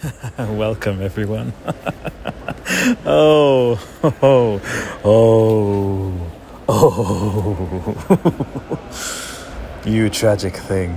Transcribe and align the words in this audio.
Welcome, 0.38 1.02
everyone. 1.02 1.52
oh, 3.04 3.78
oh, 4.22 4.62
oh, 5.04 6.12
oh. 6.68 8.78
you 9.84 10.08
tragic 10.08 10.56
thing. 10.56 10.96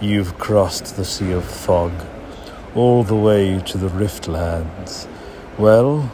You've 0.00 0.38
crossed 0.38 0.96
the 0.96 1.04
sea 1.04 1.32
of 1.32 1.44
fog, 1.44 1.92
all 2.74 3.02
the 3.02 3.14
way 3.14 3.60
to 3.66 3.76
the 3.76 3.88
Riftlands. 3.88 5.06
Well, 5.58 6.10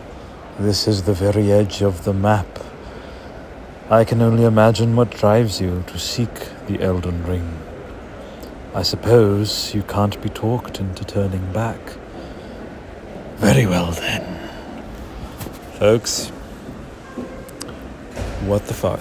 this 0.58 0.88
is 0.88 1.04
the 1.04 1.14
very 1.14 1.52
edge 1.52 1.82
of 1.82 2.02
the 2.02 2.14
map. 2.14 2.48
I 3.90 4.04
can 4.04 4.20
only 4.22 4.42
imagine 4.42 4.96
what 4.96 5.10
drives 5.10 5.60
you 5.60 5.84
to 5.86 6.00
seek 6.00 6.34
the 6.66 6.82
Elden 6.82 7.24
Ring. 7.24 7.60
I 8.74 8.82
suppose 8.82 9.72
you 9.72 9.84
can't 9.84 10.20
be 10.20 10.28
talked 10.28 10.80
into 10.80 11.04
turning 11.04 11.52
back. 11.52 11.78
Very 13.38 13.66
well 13.66 13.92
then. 13.92 14.50
Folks, 15.78 16.30
what 18.46 18.66
the 18.66 18.74
fuck? 18.74 19.00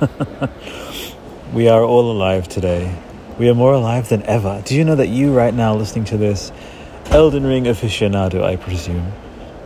we 1.52 1.68
are 1.68 1.82
all 1.82 2.10
alive 2.10 2.48
today. 2.48 2.98
We 3.38 3.50
are 3.50 3.54
more 3.54 3.74
alive 3.74 4.08
than 4.08 4.22
ever. 4.22 4.62
Do 4.64 4.74
you 4.74 4.82
know 4.82 4.96
that 4.96 5.08
you, 5.08 5.34
right 5.34 5.52
now, 5.52 5.74
listening 5.74 6.06
to 6.06 6.16
this, 6.16 6.52
Elden 7.10 7.44
Ring 7.46 7.64
aficionado, 7.64 8.42
I 8.42 8.56
presume, 8.56 9.12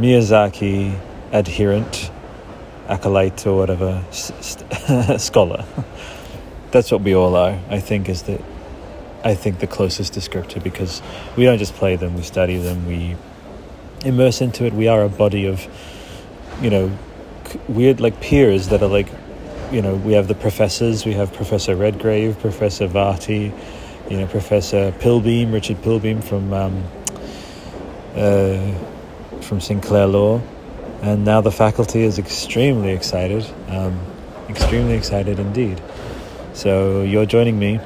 Miyazaki 0.01 0.99
adherent, 1.31 2.11
acolyte, 2.89 3.47
or 3.47 3.57
whatever, 3.57 4.05
scholar. 5.19 5.65
That's 6.73 6.91
what 6.91 7.03
we 7.03 7.15
all 7.15 7.37
are, 7.37 7.57
I 7.71 7.79
think, 7.79 8.09
is 8.09 8.23
the, 8.23 8.43
I 9.23 9.37
think, 9.37 9.61
the 9.61 9.69
closest 9.69 10.15
descriptor 10.15 10.61
because 10.61 11.01
we 11.37 11.45
don't 11.45 11.59
just 11.59 11.75
play 11.75 11.95
them, 11.95 12.17
we 12.17 12.23
study 12.23 12.57
them, 12.57 12.85
we 12.85 13.17
immerse 14.05 14.41
into 14.41 14.65
it. 14.65 14.73
We 14.73 14.89
are 14.89 15.03
a 15.03 15.09
body 15.09 15.47
of, 15.47 15.67
you 16.61 16.71
know, 16.71 16.97
weird 17.69 18.01
like 18.01 18.21
peers 18.21 18.69
that 18.69 18.83
are 18.83 18.89
like, 18.89 19.09
you 19.73 19.83
know, 19.83 19.97
we 19.97 20.13
have 20.13 20.29
the 20.29 20.35
professors. 20.35 21.05
We 21.05 21.13
have 21.13 21.33
Professor 21.33 21.77
Redgrave, 21.77 22.39
Professor 22.39 22.89
Vaati, 22.89 23.53
you 24.11 24.17
know, 24.17 24.27
Professor 24.27 24.93
Pilbeam, 24.93 25.53
Richard 25.53 25.83
Pilbeam 25.83 26.23
from 26.23 26.53
um, 26.53 26.85
uh, 28.15 28.73
from 29.43 29.61
Sinclair 29.61 30.07
Law, 30.07 30.41
and 31.03 31.25
now 31.25 31.41
the 31.41 31.53
faculty 31.53 32.03
is 32.03 32.19
extremely 32.19 32.91
excited, 32.91 33.47
um, 33.69 34.01
extremely 34.49 34.95
excited 34.95 35.39
indeed. 35.39 35.81
So 36.55 37.03
you're 37.03 37.27
joining 37.27 37.59
me 37.59 37.81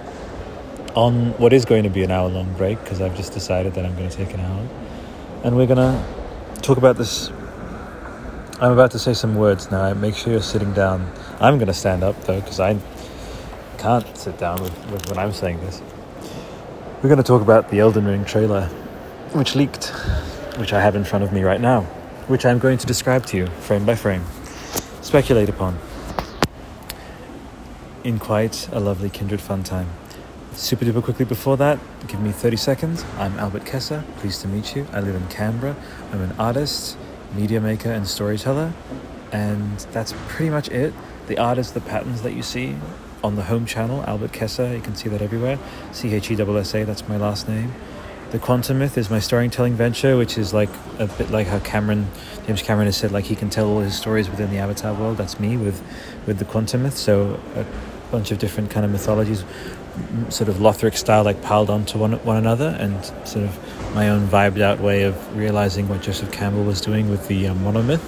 on 0.95 1.33
what 1.39 1.53
is 1.53 1.65
going 1.65 1.83
to 1.83 1.91
be 1.91 2.03
an 2.05 2.11
hour 2.11 2.29
long 2.29 2.53
break 2.55 2.79
because 2.83 3.01
I've 3.01 3.17
just 3.17 3.33
decided 3.33 3.75
that 3.75 3.85
I'm 3.85 3.97
going 3.97 4.09
to 4.09 4.17
take 4.17 4.35
an 4.35 4.41
hour 4.41 4.69
and 5.45 5.57
we're 5.57 5.67
gonna 5.67 6.05
talk 6.63 6.79
about 6.79 6.97
this. 6.97 7.31
I'm 8.61 8.73
about 8.73 8.93
to 8.93 8.99
say 8.99 9.13
some 9.13 9.35
words 9.35 9.71
now. 9.71 9.93
Make 9.95 10.15
sure 10.15 10.33
you're 10.33 10.43
sitting 10.43 10.73
down. 10.73 11.11
I'm 11.41 11.59
gonna 11.59 11.75
stand 11.75 12.05
up 12.05 12.21
though, 12.25 12.41
because 12.41 12.61
I 12.61 12.79
can't 13.79 14.17
sit 14.17 14.39
down 14.39 14.63
with, 14.63 14.91
with 14.91 15.09
when 15.09 15.19
I'm 15.19 15.33
saying 15.33 15.61
this. 15.61 15.83
We're 17.03 17.09
gonna 17.09 17.25
talk 17.25 17.43
about 17.43 17.71
the 17.71 17.81
Elden 17.81 18.07
Ring 18.07 18.25
trailer, 18.25 18.67
which 19.33 19.57
leaked, 19.57 19.87
which 20.59 20.73
I 20.73 20.81
have 20.81 20.95
in 20.95 21.03
front 21.03 21.25
of 21.25 21.33
me 21.33 21.43
right 21.43 21.61
now, 21.61 21.83
which 22.29 22.47
I'm 22.47 22.61
going 22.61 22.79
to 22.79 22.87
describe 22.87 23.27
to 23.27 23.37
you 23.37 23.47
frame 23.47 23.85
by 23.85 23.97
frame, 23.97 24.25
speculate 25.01 25.49
upon, 25.49 25.77
in 28.05 28.21
quite 28.21 28.69
a 28.71 28.79
lovely 28.79 29.11
kindred 29.11 29.41
fun 29.41 29.65
time. 29.65 29.89
Super 30.55 30.85
duper 30.85 31.03
quickly 31.03 31.25
before 31.25 31.57
that, 31.57 31.81
give 32.09 32.21
me 32.21 32.31
30 32.31 32.57
seconds. 32.59 33.05
I'm 33.17 33.39
Albert 33.39 33.65
Chessa, 33.65 34.05
pleased 34.19 34.43
to 34.43 34.49
meet 34.49 34.77
you. 34.77 34.87
I 34.93 35.01
live 35.01 35.15
in 35.15 35.27
Canberra. 35.29 35.75
I'm 36.13 36.21
an 36.21 36.35
artist, 36.39 36.99
media 37.35 37.59
maker, 37.59 37.91
and 37.91 38.07
storyteller. 38.07 38.75
And 39.33 39.79
that's 39.93 40.13
pretty 40.29 40.51
much 40.51 40.69
it. 40.69 40.93
The 41.27 41.39
art 41.39 41.57
is 41.57 41.73
the 41.73 41.81
patterns 41.81 42.21
that 42.21 42.35
you 42.35 42.43
see 42.43 42.77
on 43.25 43.37
the 43.37 43.45
home 43.45 43.65
channel, 43.65 44.05
Albert 44.07 44.33
Chessa. 44.33 44.75
You 44.75 44.83
can 44.83 44.95
see 44.95 45.09
that 45.09 45.23
everywhere. 45.23 45.59
C 45.91 46.13
H 46.13 46.31
E 46.31 46.35
S 46.35 46.75
A, 46.75 46.85
that's 46.85 47.09
my 47.09 47.17
last 47.17 47.49
name. 47.49 47.73
The 48.31 48.39
Quantum 48.39 48.79
Myth 48.79 48.99
is 48.99 49.09
my 49.09 49.21
storytelling 49.21 49.75
venture, 49.75 50.19
which 50.19 50.37
is 50.37 50.53
like 50.53 50.71
a 50.99 51.07
bit 51.07 51.31
like 51.31 51.47
how 51.47 51.61
Cameron, 51.61 52.09
James 52.47 52.61
Cameron 52.61 52.87
has 52.87 52.99
said, 52.99 53.11
like 53.11 53.25
he 53.25 53.35
can 53.35 53.49
tell 53.49 53.69
all 53.71 53.81
his 53.81 53.97
stories 53.97 54.29
within 54.29 54.51
the 54.51 54.59
Avatar 54.59 54.93
world. 54.93 55.17
That's 55.17 55.41
me 55.41 55.57
with, 55.57 55.83
with 56.27 56.39
the 56.39 56.45
Quantum 56.45 56.83
Myth. 56.83 56.99
So 56.99 57.41
a 57.57 57.65
bunch 58.11 58.31
of 58.31 58.39
different 58.39 58.71
kind 58.71 58.85
of 58.85 58.93
mythologies 58.93 59.45
sort 60.29 60.49
of 60.49 60.57
Lothric 60.57 60.97
style, 60.97 61.25
like 61.25 61.43
piled 61.43 61.71
onto 61.71 61.99
one, 61.99 62.13
one 62.25 62.37
another, 62.37 62.77
and 62.79 63.05
sort 63.27 63.45
of 63.45 63.95
my 63.95 64.09
own 64.09 64.27
vibed 64.27 64.61
out 64.61 64.81
way 64.81 65.03
of 65.03 65.37
realizing 65.37 65.89
what 65.89 66.03
Joseph 66.03 66.33
Campbell 66.33 66.65
was 66.65 66.81
doing 66.81 67.11
with 67.11 67.29
the 67.29 67.49
um, 67.49 67.59
monomyth, 67.61 68.01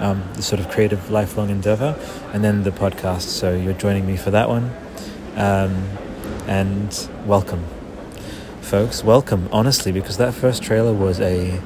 um, 0.00 0.22
the 0.34 0.42
sort 0.42 0.60
of 0.60 0.68
creative 0.70 1.10
lifelong 1.10 1.50
endeavor, 1.50 1.96
and 2.32 2.44
then 2.44 2.62
the 2.62 2.70
podcast. 2.70 3.22
So 3.22 3.54
you're 3.54 3.72
joining 3.72 4.06
me 4.06 4.16
for 4.16 4.30
that 4.30 4.48
one, 4.48 4.70
um, 5.36 5.88
and 6.46 7.08
welcome, 7.24 7.64
folks. 8.60 9.02
Welcome, 9.02 9.48
honestly, 9.50 9.92
because 9.92 10.18
that 10.18 10.34
first 10.34 10.62
trailer 10.62 10.92
was 10.92 11.20
a, 11.20 11.60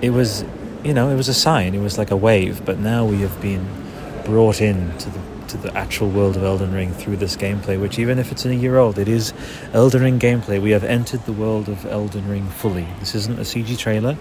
it 0.00 0.10
was, 0.10 0.44
you 0.84 0.94
know, 0.94 1.10
it 1.10 1.16
was 1.16 1.28
a 1.28 1.34
sign. 1.34 1.74
It 1.74 1.80
was 1.80 1.98
like 1.98 2.10
a 2.10 2.16
wave, 2.16 2.64
but 2.64 2.78
now 2.78 3.04
we 3.04 3.20
have 3.22 3.40
been 3.40 3.66
brought 4.24 4.60
in 4.60 4.96
to 4.98 5.10
the 5.10 5.33
to 5.54 5.62
the 5.62 5.76
actual 5.76 6.10
world 6.10 6.36
of 6.36 6.42
Elden 6.42 6.72
Ring 6.72 6.92
through 6.92 7.16
this 7.16 7.36
gameplay, 7.36 7.80
which 7.80 8.00
even 8.00 8.18
if 8.18 8.32
it's 8.32 8.44
in 8.44 8.50
a 8.50 8.56
year 8.56 8.76
old, 8.76 8.98
it 8.98 9.06
is 9.06 9.32
Elden 9.72 10.02
Ring 10.02 10.18
gameplay. 10.18 10.60
We 10.60 10.72
have 10.72 10.82
entered 10.82 11.24
the 11.26 11.32
world 11.32 11.68
of 11.68 11.86
Elden 11.86 12.28
Ring 12.28 12.48
fully. 12.48 12.88
This 12.98 13.14
isn't 13.14 13.38
a 13.38 13.42
CG 13.42 13.78
trailer. 13.78 14.16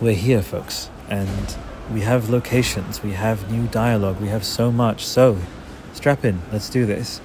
We're 0.00 0.14
here, 0.14 0.42
folks, 0.42 0.90
and 1.08 1.56
we 1.92 2.00
have 2.00 2.30
locations, 2.30 3.02
we 3.02 3.12
have 3.12 3.48
new 3.50 3.68
dialogue, 3.68 4.20
we 4.20 4.26
have 4.26 4.44
so 4.44 4.72
much. 4.72 5.06
So, 5.06 5.38
strap 5.92 6.24
in, 6.24 6.42
let's 6.50 6.68
do 6.68 6.84
this. 6.84 7.20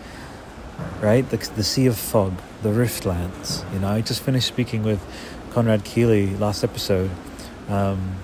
Right? 1.01 1.27
The, 1.27 1.37
the 1.55 1.63
Sea 1.63 1.87
of 1.87 1.97
Fog, 1.97 2.33
the 2.61 2.69
Riftlands. 2.69 3.71
You 3.73 3.79
know, 3.79 3.89
I 3.89 4.01
just 4.01 4.21
finished 4.21 4.47
speaking 4.47 4.83
with 4.83 5.03
Conrad 5.49 5.83
Keely 5.83 6.37
last 6.37 6.63
episode. 6.63 7.09
Um, 7.67 8.17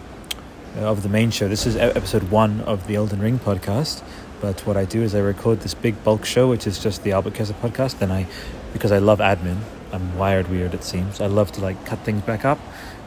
of 0.75 1.01
the 1.01 1.09
main 1.09 1.31
show. 1.31 1.47
This 1.47 1.65
is 1.65 1.75
episode 1.75 2.29
one 2.29 2.61
of 2.61 2.85
the 2.85 2.95
Elden 2.95 3.19
Ring 3.19 3.39
podcast. 3.39 4.03
But 4.39 4.65
what 4.67 4.77
I 4.77 4.85
do 4.85 5.01
is 5.01 5.15
I 5.15 5.19
record 5.19 5.61
this 5.61 5.73
big 5.73 6.03
bulk 6.03 6.25
show, 6.25 6.49
which 6.49 6.67
is 6.67 6.81
just 6.81 7.03
the 7.03 7.11
Albert 7.11 7.33
Chessa 7.33 7.53
podcast. 7.53 7.99
Then 7.99 8.11
I, 8.11 8.27
because 8.73 8.91
I 8.91 8.99
love 8.99 9.19
admin, 9.19 9.57
I'm 9.91 10.17
wired 10.17 10.47
weird 10.49 10.73
it 10.73 10.83
seems. 10.83 11.19
I 11.21 11.27
love 11.27 11.51
to 11.53 11.61
like 11.61 11.85
cut 11.85 11.99
things 11.99 12.21
back 12.21 12.45
up 12.45 12.59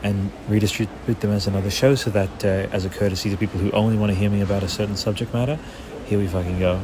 and 0.02 0.32
redistribute 0.48 1.20
them 1.20 1.30
as 1.30 1.46
another 1.46 1.70
show, 1.70 1.94
so 1.94 2.10
that 2.10 2.44
uh, 2.44 2.68
as 2.72 2.84
a 2.84 2.88
courtesy 2.88 3.30
to 3.30 3.36
people 3.36 3.60
who 3.60 3.70
only 3.72 3.96
want 3.96 4.10
to 4.10 4.18
hear 4.18 4.30
me 4.30 4.40
about 4.40 4.62
a 4.62 4.68
certain 4.68 4.96
subject 4.96 5.32
matter, 5.32 5.58
here 6.06 6.18
we 6.18 6.26
fucking 6.26 6.58
go. 6.58 6.80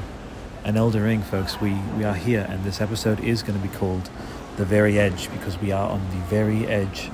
An 0.64 0.76
Elder 0.76 1.02
Ring, 1.02 1.22
folks. 1.22 1.60
We 1.60 1.74
we 1.96 2.04
are 2.04 2.14
here, 2.14 2.46
and 2.48 2.62
this 2.64 2.80
episode 2.80 3.20
is 3.20 3.42
going 3.42 3.60
to 3.60 3.66
be 3.66 3.74
called 3.74 4.10
"The 4.56 4.64
Very 4.64 4.98
Edge" 4.98 5.30
because 5.32 5.58
we 5.58 5.72
are 5.72 5.88
on 5.88 6.00
the 6.10 6.18
very 6.26 6.66
edge 6.66 7.10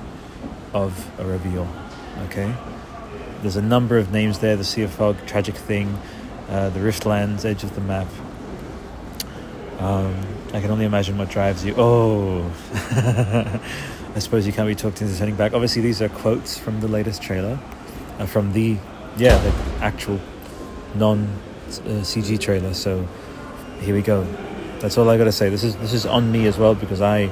of 0.73 1.09
a 1.19 1.25
reveal. 1.25 1.67
Okay. 2.25 2.53
There's 3.41 3.55
a 3.57 3.61
number 3.61 3.97
of 3.97 4.11
names 4.11 4.39
there 4.39 4.55
the 4.55 4.63
Sea 4.63 4.83
of 4.83 4.91
Fog, 4.91 5.17
Tragic 5.25 5.55
Thing, 5.55 5.99
uh, 6.49 6.69
the 6.69 6.79
Riftlands, 6.79 7.45
Edge 7.45 7.63
of 7.63 7.75
the 7.75 7.81
Map. 7.81 8.07
Um, 9.79 10.15
I 10.53 10.61
can 10.61 10.71
only 10.71 10.85
imagine 10.85 11.17
what 11.17 11.29
drives 11.29 11.65
you. 11.65 11.73
Oh, 11.77 12.51
I 14.15 14.19
suppose 14.19 14.45
you 14.45 14.53
can't 14.53 14.67
be 14.67 14.75
talked 14.75 15.01
into 15.01 15.17
turning 15.17 15.35
back. 15.35 15.53
Obviously, 15.53 15.81
these 15.81 16.01
are 16.01 16.09
quotes 16.09 16.57
from 16.57 16.79
the 16.79 16.87
latest 16.87 17.21
trailer, 17.21 17.59
uh, 18.19 18.25
from 18.25 18.53
the 18.53 18.77
yeah 19.17 19.37
the 19.37 19.83
actual 19.83 20.19
non 20.95 21.27
uh, 21.67 22.01
CG 22.01 22.39
trailer. 22.39 22.73
So 22.73 23.07
here 23.81 23.95
we 23.95 24.01
go. 24.01 24.23
That's 24.79 24.97
all 24.97 25.09
I 25.09 25.17
got 25.17 25.25
to 25.25 25.31
say. 25.31 25.49
This 25.49 25.63
is 25.63 25.75
this 25.77 25.93
is 25.93 26.05
on 26.05 26.31
me 26.31 26.45
as 26.45 26.57
well 26.57 26.75
because 26.75 27.01
I 27.01 27.31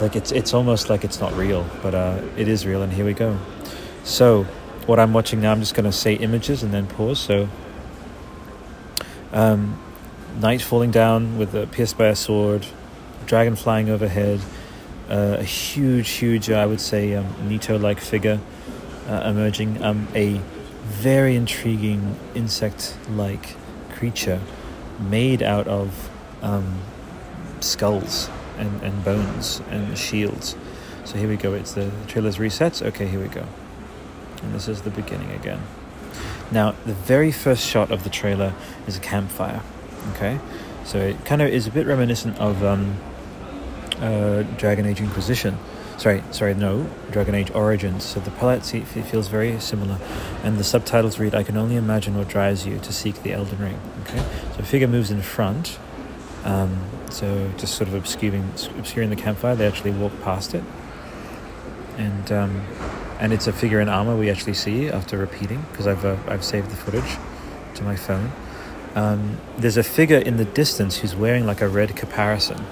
like 0.00 0.16
it's 0.16 0.32
it's 0.32 0.54
almost 0.54 0.88
like 0.90 1.04
it's 1.04 1.20
not 1.20 1.32
real, 1.34 1.66
but 1.82 1.94
uh, 1.94 2.20
it 2.36 2.48
is 2.48 2.66
real, 2.66 2.82
and 2.82 2.92
here 2.92 3.04
we 3.04 3.12
go. 3.12 3.38
So, 4.04 4.46
what 4.86 4.98
I'm 5.00 5.12
watching 5.12 5.40
now, 5.40 5.52
I'm 5.52 5.60
just 5.60 5.74
going 5.74 5.84
to 5.84 5.92
say 5.92 6.14
images 6.14 6.62
and 6.62 6.72
then 6.72 6.86
pause. 6.86 7.18
So, 7.18 7.48
um, 9.32 9.80
knight 10.40 10.62
falling 10.62 10.90
down 10.90 11.38
with 11.38 11.54
a 11.54 11.66
pierced 11.66 11.98
by 11.98 12.06
a 12.06 12.16
sword, 12.16 12.66
dragon 13.26 13.56
flying 13.56 13.88
overhead, 13.88 14.40
uh, 15.08 15.36
a 15.38 15.44
huge, 15.44 16.10
huge, 16.10 16.50
I 16.50 16.66
would 16.66 16.80
say, 16.80 17.14
um, 17.14 17.48
Nito-like 17.48 18.00
figure 18.00 18.40
uh, 19.08 19.22
emerging. 19.26 19.82
Um, 19.82 20.08
a 20.14 20.40
very 20.84 21.34
intriguing 21.34 22.16
insect-like 22.34 23.56
creature 23.92 24.40
made 25.00 25.42
out 25.42 25.66
of 25.66 26.10
um, 26.42 26.80
skulls 27.60 28.28
and, 28.58 28.82
and 28.82 29.04
bones 29.04 29.60
and 29.70 29.96
shields. 29.96 30.56
So 31.04 31.18
here 31.18 31.28
we 31.28 31.36
go. 31.36 31.54
It's 31.54 31.72
the 31.72 31.90
trailer's 32.06 32.36
resets. 32.36 32.84
Okay, 32.84 33.06
here 33.06 33.20
we 33.20 33.28
go. 33.28 33.46
And 34.44 34.54
this 34.54 34.68
is 34.68 34.82
the 34.82 34.90
beginning 34.90 35.30
again. 35.30 35.62
Now, 36.50 36.74
the 36.84 36.92
very 36.92 37.32
first 37.32 37.66
shot 37.66 37.90
of 37.90 38.04
the 38.04 38.10
trailer 38.10 38.52
is 38.86 38.96
a 38.96 39.00
campfire. 39.00 39.62
Okay, 40.12 40.38
so 40.84 40.98
it 40.98 41.24
kind 41.24 41.40
of 41.40 41.48
is 41.48 41.66
a 41.66 41.70
bit 41.70 41.86
reminiscent 41.86 42.38
of 42.38 42.62
um, 42.62 42.98
uh, 44.00 44.42
Dragon 44.58 44.84
Age 44.84 45.00
Inquisition. 45.00 45.58
Sorry, 45.96 46.22
sorry, 46.30 46.54
no, 46.54 46.86
Dragon 47.10 47.34
Age 47.34 47.50
Origins. 47.52 48.04
So 48.04 48.20
the 48.20 48.30
palette 48.32 48.64
see, 48.64 48.80
feels 48.80 49.28
very 49.28 49.58
similar, 49.60 49.98
and 50.42 50.58
the 50.58 50.64
subtitles 50.64 51.18
read, 51.18 51.34
"I 51.34 51.42
can 51.42 51.56
only 51.56 51.76
imagine 51.76 52.16
what 52.16 52.28
drives 52.28 52.66
you 52.66 52.78
to 52.78 52.92
seek 52.92 53.22
the 53.22 53.32
Elden 53.32 53.58
Ring." 53.58 53.80
Okay, 54.02 54.18
so 54.18 54.58
a 54.58 54.62
figure 54.62 54.88
moves 54.88 55.10
in 55.10 55.22
front, 55.22 55.78
um, 56.44 56.84
so 57.10 57.50
just 57.56 57.76
sort 57.76 57.88
of 57.88 57.94
obscuring 57.94 58.50
obscuring 58.78 59.08
the 59.08 59.16
campfire. 59.16 59.56
They 59.56 59.66
actually 59.66 59.92
walk 59.92 60.12
past 60.22 60.54
it, 60.54 60.64
and 61.96 62.30
um, 62.30 62.62
and 63.20 63.32
it's 63.32 63.46
a 63.46 63.52
figure 63.52 63.80
in 63.80 63.88
armor 63.88 64.16
we 64.16 64.30
actually 64.30 64.54
see 64.54 64.88
after 64.88 65.18
repeating 65.18 65.64
because 65.70 65.86
I've 65.86 66.04
uh, 66.04 66.16
I've 66.28 66.44
saved 66.44 66.70
the 66.70 66.76
footage 66.76 67.16
to 67.74 67.82
my 67.82 67.96
phone. 67.96 68.32
Um, 68.94 69.38
there's 69.58 69.76
a 69.76 69.82
figure 69.82 70.18
in 70.18 70.36
the 70.36 70.44
distance 70.44 70.98
who's 70.98 71.16
wearing 71.16 71.46
like 71.46 71.60
a 71.60 71.68
red 71.68 71.96
caparison 71.96 72.64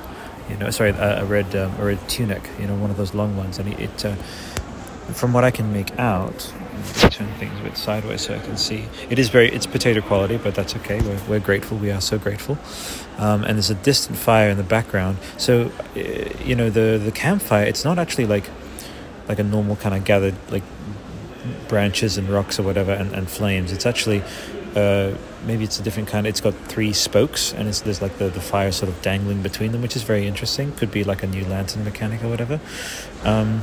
you 0.49 0.57
know, 0.57 0.71
sorry, 0.71 0.91
a, 0.91 1.23
a 1.23 1.25
red 1.25 1.55
um, 1.57 1.75
a 1.79 1.85
red 1.85 2.09
tunic, 2.09 2.43
you 2.59 2.67
know, 2.67 2.75
one 2.75 2.91
of 2.91 2.97
those 2.97 3.15
long 3.15 3.37
ones, 3.37 3.59
and 3.59 3.73
it, 3.81 4.05
uh, 4.05 4.15
from 5.15 5.33
what 5.33 5.45
I 5.45 5.51
can 5.51 5.73
make 5.73 5.99
out, 5.99 6.53
turn 7.11 7.29
things 7.35 7.59
a 7.61 7.63
bit 7.63 7.77
sideways 7.77 8.23
so 8.23 8.35
I 8.35 8.39
can 8.39 8.57
see. 8.57 8.87
It 9.09 9.19
is 9.19 9.29
very, 9.29 9.51
it's 9.51 9.67
potato 9.67 10.01
quality, 10.01 10.37
but 10.37 10.55
that's 10.55 10.75
okay. 10.77 11.01
We're, 11.01 11.21
we're 11.29 11.41
grateful. 11.41 11.77
We 11.79 11.91
are 11.91 12.01
so 12.01 12.19
grateful. 12.19 12.59
Um, 13.19 13.45
and 13.45 13.57
there's 13.57 13.71
a 13.71 13.75
distant 13.75 14.19
fire 14.19 14.51
in 14.51 14.57
the 14.57 14.63
background. 14.63 15.19
So, 15.37 15.71
uh, 15.97 16.01
you 16.45 16.55
know, 16.55 16.71
the 16.71 17.01
the 17.03 17.13
campfire. 17.13 17.65
It's 17.65 17.85
not 17.85 17.99
actually 17.99 18.27
like 18.27 18.45
like 19.33 19.39
a 19.39 19.45
normal 19.45 19.77
kind 19.77 19.95
of 19.95 20.05
gathered 20.05 20.35
like 20.51 20.63
branches 21.69 22.19
and 22.19 22.29
rocks 22.29 22.61
or 22.61 22.65
whatever 22.65 22.93
and, 22.93 23.13
and 23.13 23.31
flames. 23.31 23.73
It's 23.73 23.87
actually 23.87 24.23
uh, 24.77 25.15
maybe 25.47 25.65
it's 25.65 25.81
a 25.81 25.83
different 25.83 26.09
kind. 26.09 26.27
It's 26.27 26.41
got 26.41 26.55
three 26.69 26.93
spokes, 26.93 27.55
and 27.55 27.67
it's 27.67 27.81
there's 27.81 28.03
like 28.03 28.19
the, 28.19 28.29
the 28.29 28.43
fire 28.43 28.73
sort 28.73 28.91
of 28.91 29.01
dangling 29.01 29.43
between 29.43 29.73
them, 29.73 29.81
which 29.81 29.97
is 29.97 30.03
very 30.03 30.27
interesting. 30.27 30.73
Could 30.73 30.91
be 30.91 31.03
like 31.03 31.23
a 31.23 31.27
new 31.27 31.45
lantern 31.47 31.85
mechanic 31.85 32.23
or 32.23 32.29
whatever. 32.29 32.61
Um, 33.25 33.63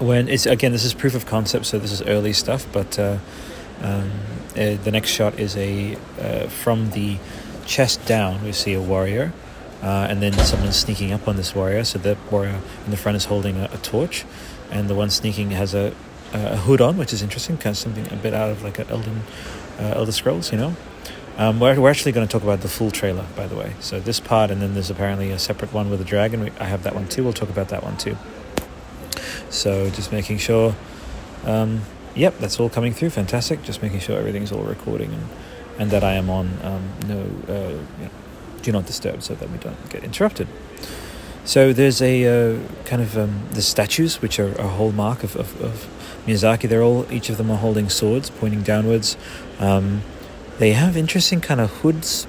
when 0.00 0.28
it's 0.28 0.44
again, 0.46 0.72
this 0.72 0.84
is 0.84 0.92
proof 0.92 1.14
of 1.14 1.24
concept, 1.24 1.66
so 1.66 1.78
this 1.78 1.92
is 1.92 2.02
early 2.02 2.32
stuff. 2.32 2.66
But 2.72 2.98
uh, 2.98 3.18
um, 3.80 4.10
uh, 4.56 4.74
the 4.82 4.90
next 4.90 5.10
shot 5.10 5.38
is 5.38 5.56
a 5.56 5.96
uh, 6.20 6.48
from 6.48 6.90
the 6.90 7.18
chest 7.64 8.04
down. 8.06 8.42
We 8.44 8.52
see 8.52 8.74
a 8.74 8.82
warrior. 8.82 9.32
Uh, 9.82 10.06
and 10.08 10.22
then 10.22 10.32
someone 10.32 10.72
sneaking 10.72 11.12
up 11.12 11.28
on 11.28 11.36
this 11.36 11.54
warrior. 11.54 11.84
So 11.84 11.98
the 11.98 12.16
warrior 12.30 12.58
in 12.86 12.90
the 12.90 12.96
front 12.96 13.16
is 13.16 13.26
holding 13.26 13.60
a, 13.60 13.68
a 13.70 13.76
torch, 13.76 14.24
and 14.70 14.88
the 14.88 14.94
one 14.94 15.10
sneaking 15.10 15.50
has 15.52 15.74
a, 15.74 15.94
a 16.32 16.56
hood 16.56 16.80
on, 16.80 16.96
which 16.96 17.12
is 17.12 17.22
interesting, 17.22 17.56
kind 17.56 17.74
of 17.74 17.78
something 17.78 18.12
a 18.12 18.16
bit 18.16 18.34
out 18.34 18.50
of 18.50 18.62
like 18.62 18.78
an 18.78 18.88
Elden 18.88 19.22
uh, 19.78 19.92
Elder 19.96 20.12
Scrolls, 20.12 20.52
you 20.52 20.58
know. 20.58 20.76
Um, 21.36 21.58
we're, 21.58 21.80
we're 21.80 21.90
actually 21.90 22.12
going 22.12 22.26
to 22.26 22.30
talk 22.30 22.44
about 22.44 22.60
the 22.60 22.68
full 22.68 22.92
trailer, 22.92 23.26
by 23.34 23.48
the 23.48 23.56
way. 23.56 23.74
So 23.80 23.98
this 23.98 24.20
part, 24.20 24.50
and 24.50 24.62
then 24.62 24.74
there's 24.74 24.90
apparently 24.90 25.30
a 25.30 25.38
separate 25.38 25.72
one 25.72 25.90
with 25.90 26.00
a 26.00 26.04
dragon. 26.04 26.52
I 26.60 26.64
have 26.64 26.84
that 26.84 26.94
one 26.94 27.08
too. 27.08 27.24
We'll 27.24 27.32
talk 27.32 27.48
about 27.48 27.70
that 27.70 27.82
one 27.82 27.96
too. 27.96 28.16
So 29.50 29.90
just 29.90 30.12
making 30.12 30.38
sure. 30.38 30.76
Um, 31.44 31.82
yep, 32.14 32.38
that's 32.38 32.60
all 32.60 32.68
coming 32.68 32.92
through. 32.92 33.10
Fantastic. 33.10 33.62
Just 33.62 33.82
making 33.82 34.00
sure 34.00 34.18
everything's 34.18 34.52
all 34.52 34.62
recording 34.62 35.12
and, 35.12 35.28
and 35.78 35.90
that 35.90 36.04
I 36.04 36.14
am 36.14 36.30
on 36.30 36.58
um, 36.62 36.90
no 37.06 37.20
uh, 37.52 37.68
you 37.98 38.04
know, 38.04 38.10
do 38.62 38.72
not 38.72 38.86
disturb 38.86 39.22
so 39.22 39.34
that 39.34 39.50
we 39.50 39.58
don't 39.58 39.90
get 39.90 40.04
interrupted. 40.04 40.48
So 41.44 41.74
there's 41.74 42.00
a 42.00 42.24
uh, 42.24 42.58
kind 42.86 43.02
of 43.02 43.18
um, 43.18 43.42
the 43.50 43.60
statues, 43.60 44.22
which 44.22 44.38
are 44.38 44.52
a 44.58 44.66
hallmark 44.66 45.22
of, 45.22 45.36
of, 45.36 45.60
of 45.60 45.86
Miyazaki. 46.26 46.68
They're 46.68 46.82
all 46.82 47.10
each 47.12 47.28
of 47.28 47.36
them 47.36 47.50
are 47.50 47.58
holding 47.58 47.90
swords 47.90 48.30
pointing 48.30 48.62
downwards. 48.62 49.18
Um, 49.58 50.02
they 50.58 50.72
have 50.72 50.96
interesting 50.96 51.42
kind 51.42 51.60
of 51.60 51.70
hoods. 51.70 52.26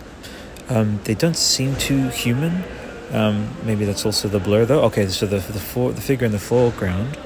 Um, 0.68 1.00
they 1.06 1.14
don't 1.14 1.38
seem 1.38 1.76
too 1.78 2.10
human. 2.10 2.64
Um, 3.12 3.56
maybe 3.64 3.86
that's 3.86 4.06
also 4.06 4.28
the 4.28 4.40
blur 4.40 4.66
though. 4.66 4.84
Okay, 4.84 5.08
so 5.08 5.26
the 5.26 5.38
the, 5.38 5.60
for, 5.60 5.94
the 5.94 6.02
figure 6.02 6.26
in 6.26 6.34
the 6.34 6.40
foreground 6.40 7.18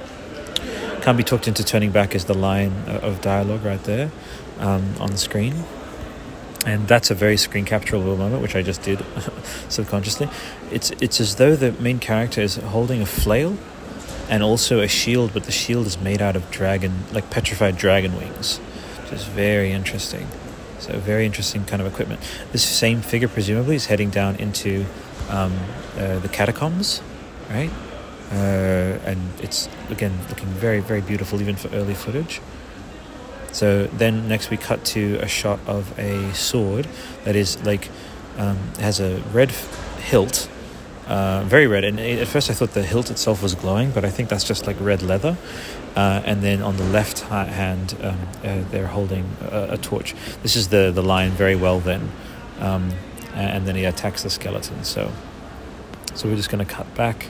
can't 1.01 1.18
be 1.18 1.24
talked 1.24 1.47
into 1.47 1.63
turning 1.63 1.91
back 1.91 2.13
is 2.13 2.25
the 2.25 2.33
line 2.36 2.74
of 2.88 3.21
dialogue 3.21 3.63
right 3.63 3.83
there 3.86 4.12
um, 4.59 4.94
on 5.00 5.09
the 5.09 5.18
screen. 5.18 5.56
And 6.66 6.88
that's 6.88 7.10
a 7.10 7.16
very 7.16 7.38
screen 7.38 7.66
capturable 7.66 8.18
moment, 8.18 8.42
which 8.42 8.56
I 8.56 8.62
just 8.62 8.82
did 8.84 9.04
subconsciously. 9.70 10.30
It's 10.72 10.92
it's 11.02 11.22
as 11.22 11.36
though 11.36 11.56
the 11.56 11.72
main 11.74 12.00
character 12.00 12.42
is 12.42 12.58
holding 12.58 13.02
a 13.02 13.06
flail 13.06 13.58
and 14.30 14.44
also 14.44 14.80
a 14.80 14.88
shield, 14.88 15.34
but 15.34 15.46
the 15.46 15.52
shield 15.52 15.88
is 15.88 15.98
made 16.00 16.22
out 16.22 16.36
of 16.36 16.50
dragon, 16.52 17.06
like 17.12 17.30
petrified 17.30 17.78
dragon 17.78 18.16
wings, 18.16 18.58
which 19.02 19.14
is 19.14 19.24
very 19.24 19.72
interesting. 19.72 20.28
So, 20.80 20.98
very 20.98 21.26
interesting 21.26 21.66
kind 21.66 21.82
of 21.82 21.88
equipment. 21.88 22.22
This 22.52 22.64
same 22.64 23.02
figure, 23.02 23.28
presumably, 23.28 23.76
is 23.76 23.88
heading 23.88 24.10
down 24.10 24.36
into 24.38 24.86
um, 25.30 25.54
uh, 25.98 26.20
the 26.20 26.30
catacombs, 26.30 27.02
right? 27.50 27.72
Uh, 28.32 29.00
and 29.06 29.20
it's 29.42 29.68
again 29.90 30.18
looking 30.30 30.48
very, 30.48 30.80
very 30.80 31.02
beautiful, 31.02 31.42
even 31.42 31.56
for 31.56 31.68
early 31.70 31.96
footage. 31.96 32.40
So 33.51 33.86
then 33.88 34.28
next 34.28 34.50
we 34.50 34.57
cut 34.57 34.86
to 34.86 35.16
a 35.22 35.28
shot 35.28 35.60
of 35.68 35.98
a 35.98 36.34
sword 36.34 36.88
that 37.24 37.36
is 37.36 37.63
like 37.63 37.90
um, 38.38 38.57
has 38.80 39.00
a 39.00 39.19
red 39.34 39.51
hilt 40.01 40.50
uh, 41.10 41.44
very 41.48 41.66
red. 41.66 41.84
And 41.84 42.00
at 42.00 42.28
first 42.28 42.51
I 42.51 42.54
thought 42.54 42.75
the 42.75 42.84
hilt 42.84 43.10
itself 43.10 43.42
was 43.42 43.56
glowing, 43.56 43.90
but 43.90 44.06
I 44.06 44.12
think 44.12 44.30
that's 44.30 44.44
just 44.44 44.68
like 44.68 44.80
red 44.80 45.01
leather. 45.01 45.38
Uh, 45.96 46.22
and 46.24 46.44
then 46.44 46.62
on 46.62 46.78
the 46.78 46.84
left 46.84 47.22
hand, 47.22 47.98
um, 48.04 48.19
uh, 48.44 48.62
they're 48.69 48.88
holding 48.88 49.36
a, 49.42 49.69
a, 49.72 49.78
torch. 49.78 50.13
This 50.44 50.56
is 50.56 50.68
the, 50.68 50.92
the 50.92 51.01
line 51.01 51.31
very 51.31 51.56
well 51.56 51.80
then. 51.80 52.12
Um, 52.60 52.92
and 53.34 53.68
then 53.68 53.75
he 53.75 53.86
attacks 53.86 54.22
the 54.22 54.30
skeleton. 54.30 54.84
So, 54.84 55.12
so 56.13 56.30
we're 56.30 56.36
just 56.36 56.51
going 56.51 56.63
to 56.63 56.72
cut 56.72 56.94
back. 56.94 57.25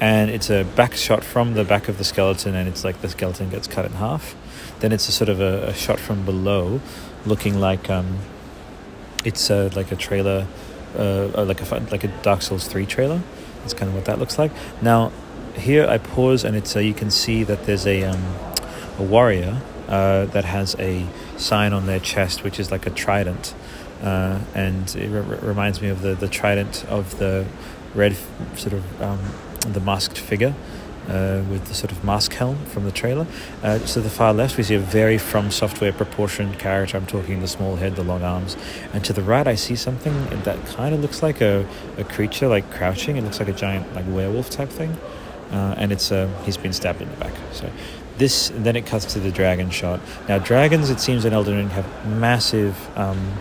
And 0.00 0.28
it's 0.28 0.50
a 0.50 0.64
back 0.64 0.94
shot 0.94 1.22
from 1.22 1.54
the 1.54 1.64
back 1.64 1.88
of 1.88 1.98
the 1.98 2.04
skeleton, 2.04 2.54
and 2.54 2.68
it's 2.68 2.82
like 2.84 3.00
the 3.00 3.08
skeleton 3.08 3.50
gets 3.50 3.68
cut 3.68 3.84
in 3.84 3.92
half. 3.92 4.34
Then 4.80 4.92
it's 4.92 5.08
a 5.08 5.12
sort 5.12 5.28
of 5.28 5.40
a, 5.40 5.68
a 5.68 5.74
shot 5.74 5.98
from 5.98 6.24
below, 6.24 6.80
looking 7.26 7.58
like 7.58 7.90
um, 7.90 8.18
it's 9.24 9.50
like 9.50 9.90
a 9.92 9.96
trailer 9.96 10.46
uh, 10.96 11.44
like 11.44 11.60
a 11.60 11.74
like 11.90 12.04
a 12.04 12.08
Dark 12.22 12.42
Souls 12.42 12.66
three 12.66 12.86
trailer. 12.86 13.20
That's 13.60 13.74
kind 13.74 13.88
of 13.88 13.94
what 13.94 14.04
that 14.06 14.18
looks 14.18 14.38
like. 14.38 14.52
Now, 14.80 15.12
here 15.54 15.86
I 15.86 15.98
pause 15.98 16.44
and 16.44 16.56
it's 16.56 16.76
uh, 16.76 16.80
you 16.80 16.94
can 16.94 17.10
see 17.10 17.42
that 17.44 17.64
there's 17.66 17.86
a 17.86 18.04
um, 18.04 18.22
a 18.98 19.02
warrior 19.02 19.60
uh, 19.88 20.26
that 20.26 20.44
has 20.44 20.76
a 20.78 21.06
sign 21.36 21.72
on 21.72 21.86
their 21.86 22.00
chest, 22.00 22.44
which 22.44 22.60
is 22.60 22.70
like 22.70 22.86
a 22.86 22.90
trident, 22.90 23.54
uh, 24.02 24.40
and 24.54 24.94
it 24.96 25.08
re- 25.08 25.38
reminds 25.40 25.80
me 25.80 25.88
of 25.88 26.02
the 26.02 26.14
the 26.14 26.28
trident 26.28 26.84
of 26.88 27.18
the 27.18 27.46
red 27.94 28.16
sort 28.54 28.74
of 28.74 29.02
um, 29.02 29.20
the 29.72 29.80
masked 29.80 30.18
figure 30.18 30.54
uh, 31.08 31.42
with 31.50 31.64
the 31.66 31.74
sort 31.74 31.90
of 31.92 32.04
mask 32.04 32.32
helm 32.34 32.56
from 32.66 32.84
the 32.84 32.92
trailer. 32.92 33.26
Uh, 33.62 33.78
to 33.78 34.00
the 34.00 34.10
far 34.10 34.32
left, 34.32 34.56
we 34.56 34.62
see 34.62 34.74
a 34.74 34.78
very 34.78 35.18
From 35.18 35.50
Software 35.50 35.92
proportioned 35.92 36.58
character. 36.58 36.96
I'm 36.96 37.06
talking 37.06 37.40
the 37.40 37.48
small 37.48 37.76
head, 37.76 37.96
the 37.96 38.04
long 38.04 38.22
arms. 38.22 38.56
And 38.92 39.04
to 39.04 39.12
the 39.12 39.22
right, 39.22 39.46
I 39.46 39.54
see 39.54 39.76
something 39.76 40.12
that 40.44 40.64
kind 40.66 40.94
of 40.94 41.00
looks 41.00 41.22
like 41.22 41.40
a, 41.40 41.66
a 41.96 42.04
creature, 42.04 42.48
like 42.48 42.70
crouching. 42.70 43.16
It 43.16 43.24
looks 43.24 43.38
like 43.38 43.48
a 43.48 43.52
giant, 43.52 43.94
like 43.94 44.04
werewolf 44.08 44.50
type 44.50 44.68
thing. 44.68 44.96
Uh, 45.50 45.74
and 45.78 45.92
it's 45.92 46.12
uh, 46.12 46.28
he's 46.44 46.58
been 46.58 46.74
stabbed 46.74 47.00
in 47.00 47.08
the 47.08 47.16
back. 47.16 47.32
So 47.52 47.70
this 48.18 48.52
then 48.54 48.76
it 48.76 48.84
cuts 48.84 49.06
to 49.14 49.20
the 49.20 49.30
dragon 49.30 49.70
shot. 49.70 50.00
Now 50.28 50.38
dragons, 50.38 50.90
it 50.90 51.00
seems 51.00 51.24
in 51.24 51.32
Elden 51.32 51.56
Ring 51.56 51.70
have 51.70 52.06
massive, 52.06 52.76
um, 52.98 53.32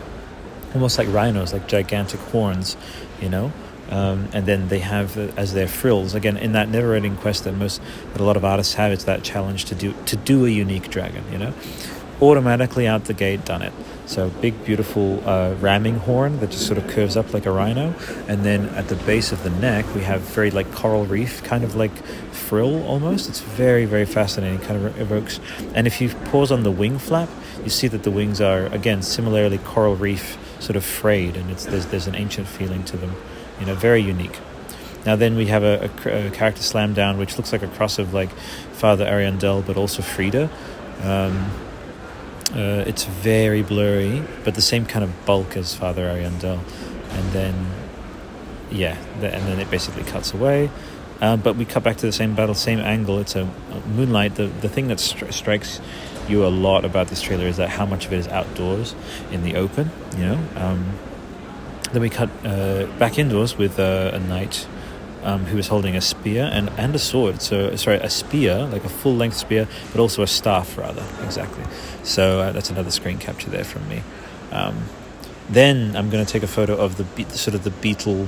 almost 0.73 0.97
like 0.97 1.07
rhinos, 1.11 1.51
like 1.51 1.67
gigantic 1.67 2.19
horns, 2.19 2.77
you 3.21 3.27
know. 3.27 3.51
Um, 3.89 4.27
and 4.33 4.45
then 4.45 4.67
they 4.67 4.79
have 4.79 5.17
uh, 5.17 5.31
as 5.37 5.53
their 5.53 5.67
frills 5.67 6.13
again 6.13 6.37
in 6.37 6.51
that 6.51 6.69
never-ending 6.69 7.17
quest 7.17 7.45
that 7.45 7.53
most 7.53 7.81
that 8.11 8.21
a 8.21 8.23
lot 8.23 8.37
of 8.37 8.43
artists 8.43 8.73
have. 8.73 8.91
It's 8.91 9.05
that 9.05 9.23
challenge 9.23 9.65
to 9.65 9.75
do 9.75 9.93
to 10.05 10.15
do 10.15 10.45
a 10.45 10.49
unique 10.49 10.89
dragon. 10.89 11.23
You 11.31 11.37
know, 11.37 11.53
automatically 12.21 12.87
out 12.87 13.05
the 13.05 13.13
gate, 13.13 13.45
done 13.45 13.61
it. 13.61 13.73
So 14.05 14.29
big, 14.29 14.63
beautiful 14.63 15.21
uh, 15.27 15.55
ramming 15.59 15.99
horn 15.99 16.39
that 16.39 16.51
just 16.51 16.65
sort 16.65 16.77
of 16.77 16.87
curves 16.87 17.17
up 17.17 17.33
like 17.33 17.45
a 17.45 17.51
rhino, 17.51 17.93
and 18.27 18.43
then 18.43 18.67
at 18.69 18.87
the 18.87 18.95
base 18.95 19.31
of 19.31 19.43
the 19.43 19.49
neck 19.49 19.85
we 19.95 20.01
have 20.01 20.21
very 20.21 20.49
like 20.51 20.71
coral 20.73 21.05
reef 21.05 21.43
kind 21.43 21.63
of 21.63 21.75
like 21.75 21.95
frill 22.31 22.85
almost. 22.85 23.27
It's 23.27 23.41
very, 23.41 23.85
very 23.85 24.05
fascinating. 24.05 24.59
Kind 24.59 24.85
of 24.85 24.99
evokes. 24.99 25.39
And 25.73 25.87
if 25.87 25.99
you 25.99 26.09
pause 26.31 26.51
on 26.51 26.63
the 26.63 26.71
wing 26.71 26.97
flap, 26.97 27.29
you 27.63 27.69
see 27.69 27.87
that 27.89 28.03
the 28.03 28.11
wings 28.11 28.39
are 28.39 28.67
again 28.67 29.01
similarly 29.01 29.57
coral 29.57 29.95
reef 29.95 30.37
sort 30.59 30.75
of 30.75 30.85
frayed, 30.85 31.35
and 31.35 31.51
it's 31.51 31.65
there's 31.65 31.87
there's 31.87 32.07
an 32.07 32.15
ancient 32.15 32.47
feeling 32.47 32.83
to 32.85 32.97
them 32.97 33.15
you 33.59 33.65
know, 33.65 33.75
very 33.75 34.01
unique. 34.01 34.39
Now 35.05 35.15
then 35.15 35.35
we 35.35 35.47
have 35.47 35.63
a, 35.63 35.89
a, 36.05 36.27
a 36.27 36.31
character 36.31 36.61
slam 36.61 36.93
down, 36.93 37.17
which 37.17 37.37
looks 37.37 37.51
like 37.51 37.63
a 37.63 37.67
cross 37.67 37.99
of 37.99 38.13
like 38.13 38.31
Father 38.73 39.05
Ariandel, 39.05 39.65
but 39.65 39.77
also 39.77 40.01
Friede. 40.01 40.49
Um, 41.03 41.51
uh, 42.53 42.83
it's 42.87 43.03
very 43.05 43.61
blurry, 43.61 44.23
but 44.43 44.55
the 44.55 44.61
same 44.61 44.85
kind 44.85 45.03
of 45.03 45.25
bulk 45.25 45.57
as 45.57 45.75
Father 45.75 46.05
Ariandel. 46.05 46.59
And 47.09 47.31
then, 47.31 47.71
yeah, 48.71 48.97
the, 49.19 49.33
and 49.33 49.45
then 49.47 49.59
it 49.59 49.69
basically 49.69 50.03
cuts 50.03 50.33
away. 50.33 50.69
Um, 51.19 51.41
but 51.41 51.55
we 51.55 51.65
cut 51.65 51.83
back 51.83 51.97
to 51.97 52.05
the 52.05 52.11
same 52.11 52.35
battle, 52.35 52.53
same 52.53 52.79
angle. 52.79 53.19
It's 53.19 53.35
a, 53.35 53.43
a 53.71 53.87
moonlight. 53.87 54.35
The 54.35 54.47
the 54.47 54.69
thing 54.69 54.87
that 54.89 54.99
stri- 54.99 55.33
strikes 55.33 55.81
you 56.29 56.45
a 56.45 56.47
lot 56.47 56.85
about 56.85 57.07
this 57.07 57.21
trailer 57.21 57.45
is 57.45 57.57
that 57.57 57.69
how 57.69 57.85
much 57.85 58.05
of 58.05 58.13
it 58.13 58.19
is 58.19 58.27
outdoors 58.27 58.93
in 59.31 59.43
the 59.43 59.55
open. 59.55 59.89
You 60.15 60.25
know, 60.25 60.39
um, 60.55 60.99
then 61.93 62.01
we 62.01 62.09
cut 62.09 62.29
uh, 62.43 62.85
back 62.97 63.17
indoors 63.17 63.57
with 63.57 63.79
uh, 63.79 64.11
a 64.13 64.19
knight 64.19 64.67
um, 65.23 65.45
who 65.45 65.57
is 65.57 65.67
holding 65.67 65.95
a 65.95 66.01
spear 66.01 66.49
and, 66.51 66.69
and 66.77 66.95
a 66.95 66.99
sword. 66.99 67.41
So, 67.41 67.75
sorry, 67.75 67.97
a 67.97 68.09
spear, 68.09 68.65
like 68.65 68.83
a 68.83 68.89
full 68.89 69.15
length 69.15 69.37
spear, 69.37 69.67
but 69.91 69.99
also 69.99 70.23
a 70.23 70.27
staff, 70.27 70.77
rather. 70.77 71.03
Exactly. 71.23 71.63
So, 72.03 72.39
uh, 72.39 72.51
that's 72.51 72.69
another 72.69 72.91
screen 72.91 73.17
capture 73.17 73.49
there 73.49 73.65
from 73.65 73.87
me. 73.89 74.03
Um, 74.51 74.85
then 75.49 75.95
I'm 75.95 76.09
going 76.09 76.25
to 76.25 76.31
take 76.31 76.43
a 76.43 76.47
photo 76.47 76.75
of 76.77 76.97
the 76.97 77.03
be- 77.03 77.25
sort 77.25 77.55
of 77.55 77.63
the 77.63 77.71
beetle. 77.71 78.27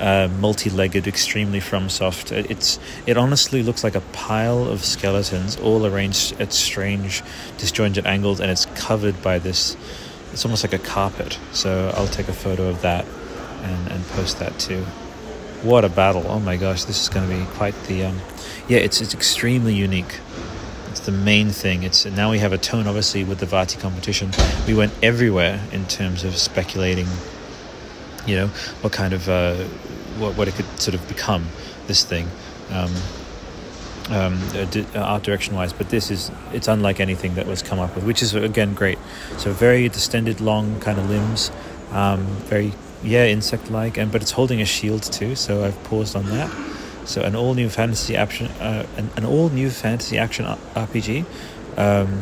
Uh, 0.00 0.28
multi-legged, 0.38 1.08
extremely 1.08 1.58
FromSoft. 1.58 2.30
It's 2.30 2.78
it 3.04 3.16
honestly 3.16 3.64
looks 3.64 3.82
like 3.82 3.96
a 3.96 4.00
pile 4.12 4.64
of 4.64 4.84
skeletons, 4.84 5.56
all 5.56 5.84
arranged 5.84 6.40
at 6.40 6.52
strange, 6.52 7.20
disjointed 7.56 8.06
angles, 8.06 8.38
and 8.38 8.48
it's 8.48 8.66
covered 8.76 9.20
by 9.22 9.40
this. 9.40 9.76
It's 10.32 10.44
almost 10.44 10.64
like 10.64 10.72
a 10.72 10.78
carpet. 10.78 11.38
So 11.52 11.92
I'll 11.96 12.06
take 12.06 12.28
a 12.28 12.32
photo 12.32 12.68
of 12.68 12.82
that 12.82 13.04
and, 13.62 13.92
and 13.92 14.06
post 14.08 14.38
that 14.38 14.58
too. 14.58 14.84
What 15.62 15.84
a 15.84 15.88
battle! 15.88 16.24
Oh 16.28 16.38
my 16.38 16.56
gosh, 16.56 16.84
this 16.84 17.02
is 17.02 17.08
going 17.08 17.28
to 17.28 17.36
be 17.36 17.44
quite 17.56 17.74
the. 17.84 18.04
Um, 18.04 18.20
yeah, 18.68 18.78
it's 18.78 19.00
it's 19.00 19.14
extremely 19.14 19.74
unique. 19.74 20.20
It's 20.90 21.00
the 21.00 21.12
main 21.12 21.50
thing. 21.50 21.82
It's 21.82 22.06
now 22.06 22.30
we 22.30 22.38
have 22.38 22.52
a 22.52 22.58
tone, 22.58 22.86
obviously, 22.86 23.24
with 23.24 23.38
the 23.38 23.46
Vaati 23.46 23.80
competition. 23.80 24.30
We 24.68 24.74
went 24.74 24.92
everywhere 25.02 25.60
in 25.72 25.86
terms 25.86 26.22
of 26.22 26.36
speculating. 26.36 27.08
You 28.24 28.36
know 28.36 28.46
what 28.82 28.92
kind 28.92 29.12
of 29.12 29.28
uh, 29.28 29.56
what 30.18 30.36
what 30.36 30.46
it 30.46 30.54
could 30.54 30.80
sort 30.80 30.94
of 30.94 31.06
become. 31.08 31.48
This 31.88 32.04
thing. 32.04 32.28
Um, 32.70 32.94
um, 34.10 34.40
uh, 34.54 34.98
art 34.98 35.22
direction 35.22 35.54
wise, 35.54 35.72
but 35.72 35.90
this 35.90 36.10
is 36.10 36.30
it's 36.52 36.68
unlike 36.68 37.00
anything 37.00 37.34
that 37.34 37.46
was 37.46 37.62
come 37.62 37.78
up 37.78 37.94
with, 37.94 38.04
which 38.04 38.22
is 38.22 38.34
again 38.34 38.74
great. 38.74 38.98
So 39.36 39.52
very 39.52 39.88
distended, 39.88 40.40
long 40.40 40.80
kind 40.80 40.98
of 40.98 41.08
limbs, 41.08 41.50
um, 41.92 42.24
very 42.46 42.72
yeah, 43.02 43.26
insect 43.26 43.70
like, 43.70 43.96
and 43.96 44.10
but 44.10 44.22
it's 44.22 44.32
holding 44.32 44.60
a 44.60 44.64
shield 44.64 45.02
too. 45.02 45.34
So 45.36 45.64
I've 45.64 45.82
paused 45.84 46.16
on 46.16 46.26
that. 46.26 46.50
So 47.04 47.22
an 47.22 47.34
all 47.34 47.54
new 47.54 47.70
fantasy 47.70 48.16
action, 48.16 48.48
uh, 48.60 48.86
an, 48.96 49.10
an 49.16 49.24
all 49.24 49.48
new 49.48 49.70
fantasy 49.70 50.18
action 50.18 50.44
RPG 50.44 51.24
um, 51.78 52.20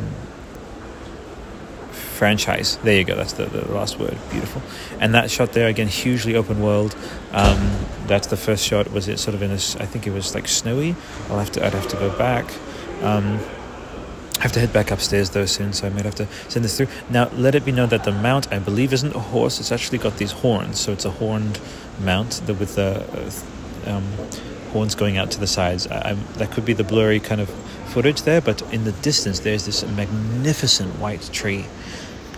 franchise. 1.90 2.76
There 2.78 2.96
you 2.96 3.04
go. 3.04 3.16
That's 3.16 3.32
the, 3.32 3.46
the 3.46 3.72
last 3.72 3.98
word. 3.98 4.16
Beautiful. 4.30 4.62
And 5.00 5.14
that 5.14 5.30
shot 5.30 5.52
there 5.52 5.68
again, 5.68 5.88
hugely 5.88 6.36
open 6.36 6.62
world. 6.62 6.94
Um, 7.32 7.78
that's 8.06 8.26
the 8.28 8.36
first 8.36 8.64
shot. 8.64 8.90
Was 8.92 9.08
it 9.08 9.18
sort 9.18 9.34
of 9.34 9.42
in 9.42 9.50
a? 9.50 9.54
I 9.54 9.86
think 9.86 10.06
it 10.06 10.12
was 10.12 10.34
like 10.34 10.48
snowy. 10.48 10.94
I'll 11.28 11.38
have 11.38 11.52
to. 11.52 11.64
I'd 11.64 11.74
have 11.74 11.88
to 11.88 11.96
go 11.96 12.16
back. 12.16 12.52
Um, 13.02 13.40
I 14.38 14.42
have 14.42 14.52
to 14.52 14.60
head 14.60 14.72
back 14.72 14.90
upstairs 14.90 15.30
though 15.30 15.46
soon, 15.46 15.72
so 15.72 15.86
I 15.86 15.90
might 15.90 16.04
have 16.04 16.14
to 16.16 16.28
send 16.48 16.64
this 16.64 16.76
through. 16.76 16.88
Now, 17.08 17.30
let 17.30 17.54
it 17.54 17.64
be 17.64 17.72
known 17.72 17.88
that 17.88 18.04
the 18.04 18.12
mount, 18.12 18.52
I 18.52 18.58
believe, 18.58 18.92
isn't 18.92 19.14
a 19.14 19.20
horse. 19.20 19.58
It's 19.60 19.72
actually 19.72 19.98
got 19.98 20.18
these 20.18 20.32
horns, 20.32 20.78
so 20.78 20.92
it's 20.92 21.06
a 21.06 21.10
horned 21.10 21.58
mount 22.00 22.42
with 22.46 22.74
the 22.74 23.02
uh, 23.86 23.96
um, 23.96 24.04
horns 24.72 24.94
going 24.94 25.16
out 25.16 25.30
to 25.30 25.40
the 25.40 25.46
sides. 25.46 25.86
I, 25.86 26.10
I, 26.10 26.12
that 26.36 26.50
could 26.52 26.66
be 26.66 26.74
the 26.74 26.84
blurry 26.84 27.18
kind 27.18 27.40
of 27.40 27.48
footage 27.86 28.22
there, 28.22 28.42
but 28.42 28.60
in 28.74 28.84
the 28.84 28.92
distance, 28.92 29.40
there's 29.40 29.64
this 29.64 29.86
magnificent 29.86 30.98
white 30.98 31.30
tree, 31.32 31.64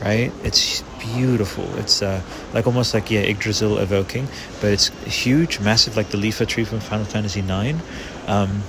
right? 0.01 0.33
It's 0.45 0.83
beautiful. 0.99 1.65
It's 1.79 2.03
uh, 2.03 2.23
like 2.53 2.67
almost 2.67 2.95
like 2.95 3.11
yeah, 3.11 3.21
Yggdrasil 3.21 3.79
evoking, 3.79 4.29
but 4.61 4.73
it's 4.73 4.89
huge, 5.05 5.61
massive, 5.61 5.97
like 5.97 6.09
the 6.11 6.19
Iifa 6.19 6.47
tree 6.47 6.65
from 6.65 6.81
Final 6.81 7.05
Fantasy 7.05 7.41
IX. 7.41 7.79
Um, 8.27 8.63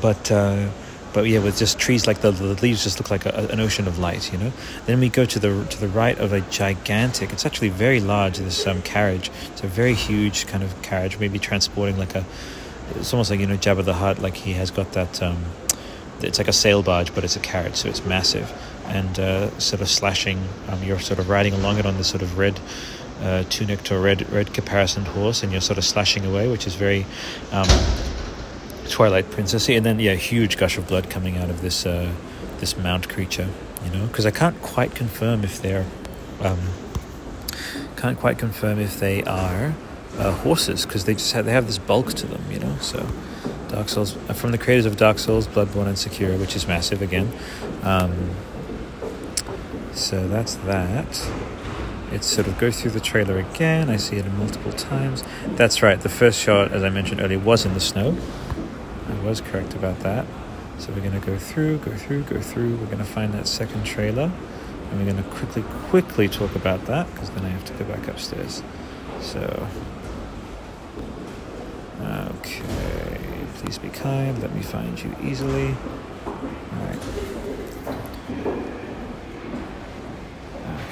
but 0.00 0.30
uh, 0.30 0.68
but 1.12 1.26
yeah, 1.26 1.38
with 1.38 1.58
just 1.58 1.78
trees 1.78 2.06
like 2.06 2.20
the, 2.20 2.30
the 2.30 2.60
leaves 2.60 2.84
just 2.84 2.98
look 3.00 3.10
like 3.10 3.24
a, 3.24 3.48
an 3.50 3.60
ocean 3.60 3.88
of 3.88 3.98
light, 3.98 4.32
you 4.32 4.38
know. 4.38 4.52
Then 4.84 5.00
we 5.00 5.08
go 5.08 5.24
to 5.24 5.38
the 5.38 5.64
to 5.64 5.80
the 5.80 5.88
right 5.88 6.18
of 6.18 6.32
a 6.32 6.42
gigantic. 6.42 7.32
It's 7.32 7.46
actually 7.46 7.70
very 7.70 8.00
large. 8.00 8.38
This 8.38 8.66
um, 8.66 8.82
carriage. 8.82 9.30
It's 9.52 9.64
a 9.64 9.66
very 9.66 9.94
huge 9.94 10.46
kind 10.46 10.62
of 10.62 10.82
carriage, 10.82 11.18
maybe 11.18 11.38
transporting 11.38 11.96
like 11.98 12.14
a. 12.14 12.24
It's 12.96 13.12
almost 13.12 13.30
like 13.30 13.40
you 13.40 13.46
know 13.46 13.56
Jabba 13.56 13.84
the 13.84 13.94
Hutt. 13.94 14.20
Like 14.20 14.34
he 14.34 14.52
has 14.52 14.70
got 14.70 14.92
that. 14.92 15.22
Um, 15.22 15.44
it's 16.20 16.38
like 16.38 16.48
a 16.48 16.52
sail 16.52 16.82
barge, 16.82 17.14
but 17.14 17.24
it's 17.24 17.36
a 17.36 17.40
carriage, 17.40 17.76
so 17.76 17.88
it's 17.88 18.04
massive, 18.04 18.52
and 18.88 19.18
uh, 19.18 19.58
sort 19.58 19.82
of 19.82 19.88
slashing. 19.88 20.42
Um, 20.68 20.82
you're 20.82 20.98
sort 20.98 21.18
of 21.18 21.28
riding 21.28 21.54
along 21.54 21.78
it 21.78 21.86
on 21.86 21.96
this 21.96 22.08
sort 22.08 22.22
of 22.22 22.38
red. 22.38 22.58
Uh, 23.22 23.42
tunic 23.44 23.90
or 23.90 23.98
red 23.98 24.30
red 24.30 24.52
caparisoned 24.52 25.06
horse, 25.06 25.42
and 25.42 25.50
you're 25.50 25.62
sort 25.62 25.78
of 25.78 25.84
slashing 25.86 26.26
away, 26.26 26.48
which 26.48 26.66
is 26.66 26.74
very 26.74 27.06
um, 27.50 27.66
Twilight 28.90 29.24
Princessy, 29.30 29.74
and 29.74 29.86
then 29.86 29.98
yeah, 29.98 30.14
huge 30.14 30.58
gush 30.58 30.76
of 30.76 30.86
blood 30.86 31.08
coming 31.08 31.38
out 31.38 31.48
of 31.48 31.62
this 31.62 31.86
uh, 31.86 32.12
this 32.58 32.76
mount 32.76 33.08
creature. 33.08 33.48
You 33.84 33.90
know, 33.90 34.06
because 34.06 34.26
I 34.26 34.30
can't 34.30 34.60
quite 34.60 34.94
confirm 34.94 35.44
if 35.44 35.62
they're 35.62 35.86
um, 36.40 36.58
can't 37.96 38.18
quite 38.18 38.38
confirm 38.38 38.78
if 38.78 39.00
they 39.00 39.22
are 39.24 39.74
uh, 40.18 40.32
horses 40.32 40.84
because 40.84 41.04
they 41.04 41.14
just 41.14 41.32
have 41.32 41.44
they 41.44 41.52
have 41.52 41.66
this 41.66 41.78
bulk 41.78 42.12
to 42.14 42.26
them. 42.26 42.42
You 42.50 42.60
know, 42.60 42.76
so 42.80 43.08
Dark 43.68 43.88
Souls 43.88 44.16
uh, 44.28 44.32
from 44.32 44.52
the 44.52 44.58
creators 44.58 44.86
of 44.86 44.96
Dark 44.96 45.18
Souls, 45.18 45.46
Bloodborne, 45.46 45.86
and 45.86 45.96
Sekiro, 45.96 46.38
which 46.38 46.56
is 46.56 46.66
massive 46.66 47.02
again. 47.02 47.32
Um, 47.82 48.30
so 49.96 50.28
that's 50.28 50.54
that. 50.56 51.30
It 52.12 52.22
sort 52.22 52.46
of 52.46 52.56
goes 52.58 52.80
through 52.80 52.92
the 52.92 53.00
trailer 53.00 53.38
again. 53.38 53.90
I 53.90 53.96
see 53.96 54.16
it 54.16 54.26
multiple 54.34 54.72
times. 54.72 55.24
That's 55.48 55.82
right. 55.82 56.00
The 56.00 56.08
first 56.08 56.38
shot, 56.40 56.72
as 56.72 56.84
I 56.84 56.90
mentioned 56.90 57.20
earlier, 57.20 57.38
was 57.38 57.66
in 57.66 57.74
the 57.74 57.80
snow. 57.80 58.16
I 59.08 59.24
was 59.24 59.40
correct 59.40 59.74
about 59.74 60.00
that. 60.00 60.26
So 60.78 60.92
we're 60.92 61.00
going 61.00 61.20
to 61.20 61.26
go 61.26 61.36
through, 61.38 61.78
go 61.78 61.94
through, 61.96 62.22
go 62.24 62.40
through. 62.40 62.76
We're 62.76 62.86
going 62.86 62.98
to 62.98 63.04
find 63.04 63.32
that 63.34 63.48
second 63.48 63.84
trailer. 63.84 64.30
And 64.90 64.98
we're 64.98 65.10
going 65.10 65.22
to 65.22 65.28
quickly, 65.30 65.62
quickly 65.88 66.28
talk 66.28 66.54
about 66.54 66.84
that 66.86 67.12
because 67.12 67.30
then 67.30 67.44
I 67.44 67.48
have 67.48 67.64
to 67.64 67.72
go 67.72 67.84
back 67.84 68.06
upstairs. 68.06 68.62
So, 69.20 69.66
okay. 72.00 72.62
Please 73.56 73.78
be 73.78 73.88
kind. 73.88 74.40
Let 74.40 74.54
me 74.54 74.62
find 74.62 75.02
you 75.02 75.16
easily. 75.22 75.74
All 76.26 76.34
right. 76.82 76.98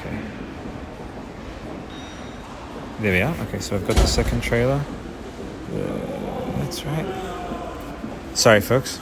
Okay. 0.01 0.19
There 3.05 3.13
we 3.13 3.21
are. 3.21 3.37
Okay, 3.49 3.59
so 3.59 3.77
I've 3.77 3.87
got 3.87 3.97
the 3.97 4.07
second 4.07 4.43
trailer. 4.43 4.83
Uh, 5.71 5.77
that's 6.61 6.87
right. 6.87 7.05
Sorry, 8.33 8.63
folks. 8.63 8.99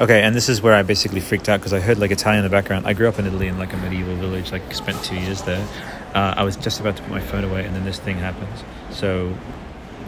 Okay, 0.00 0.22
and 0.22 0.32
this 0.32 0.48
is 0.48 0.62
where 0.62 0.74
I 0.74 0.84
basically 0.84 1.18
freaked 1.18 1.48
out 1.48 1.58
because 1.58 1.72
I 1.72 1.80
heard 1.80 1.98
like 1.98 2.12
Italian 2.12 2.44
in 2.44 2.48
the 2.48 2.56
background. 2.56 2.86
I 2.86 2.92
grew 2.92 3.08
up 3.08 3.18
in 3.18 3.26
Italy 3.26 3.48
in 3.48 3.58
like 3.58 3.72
a 3.72 3.76
medieval 3.78 4.14
village, 4.14 4.52
like 4.52 4.72
spent 4.72 5.02
two 5.02 5.16
years 5.16 5.42
there. 5.42 5.66
Uh, 6.14 6.34
I 6.36 6.44
was 6.44 6.54
just 6.54 6.78
about 6.78 6.96
to 6.98 7.02
put 7.02 7.10
my 7.10 7.20
phone 7.20 7.42
away, 7.42 7.64
and 7.66 7.74
then 7.74 7.84
this 7.84 7.98
thing 7.98 8.16
happens. 8.16 8.62
So 8.90 9.36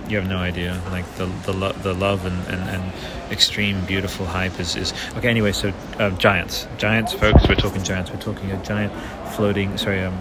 you 0.08 0.16
have 0.16 0.28
no 0.28 0.38
idea. 0.38 0.80
Like 0.92 1.04
the 1.16 1.26
the, 1.44 1.54
lo- 1.54 1.72
the 1.72 1.92
love 1.92 2.26
and, 2.26 2.38
and, 2.46 2.70
and 2.70 2.92
extreme 3.32 3.84
beautiful 3.84 4.26
hype 4.26 4.60
is, 4.60 4.76
is 4.76 4.94
okay. 5.16 5.26
Anyway, 5.26 5.50
so 5.50 5.72
uh, 5.98 6.10
giants, 6.10 6.68
giants, 6.78 7.12
folks. 7.12 7.48
We're 7.48 7.56
talking 7.56 7.82
giants. 7.82 8.12
We're 8.12 8.20
talking 8.20 8.52
a 8.52 8.64
giant 8.64 8.92
floating. 9.34 9.76
Sorry, 9.76 10.04
um, 10.04 10.16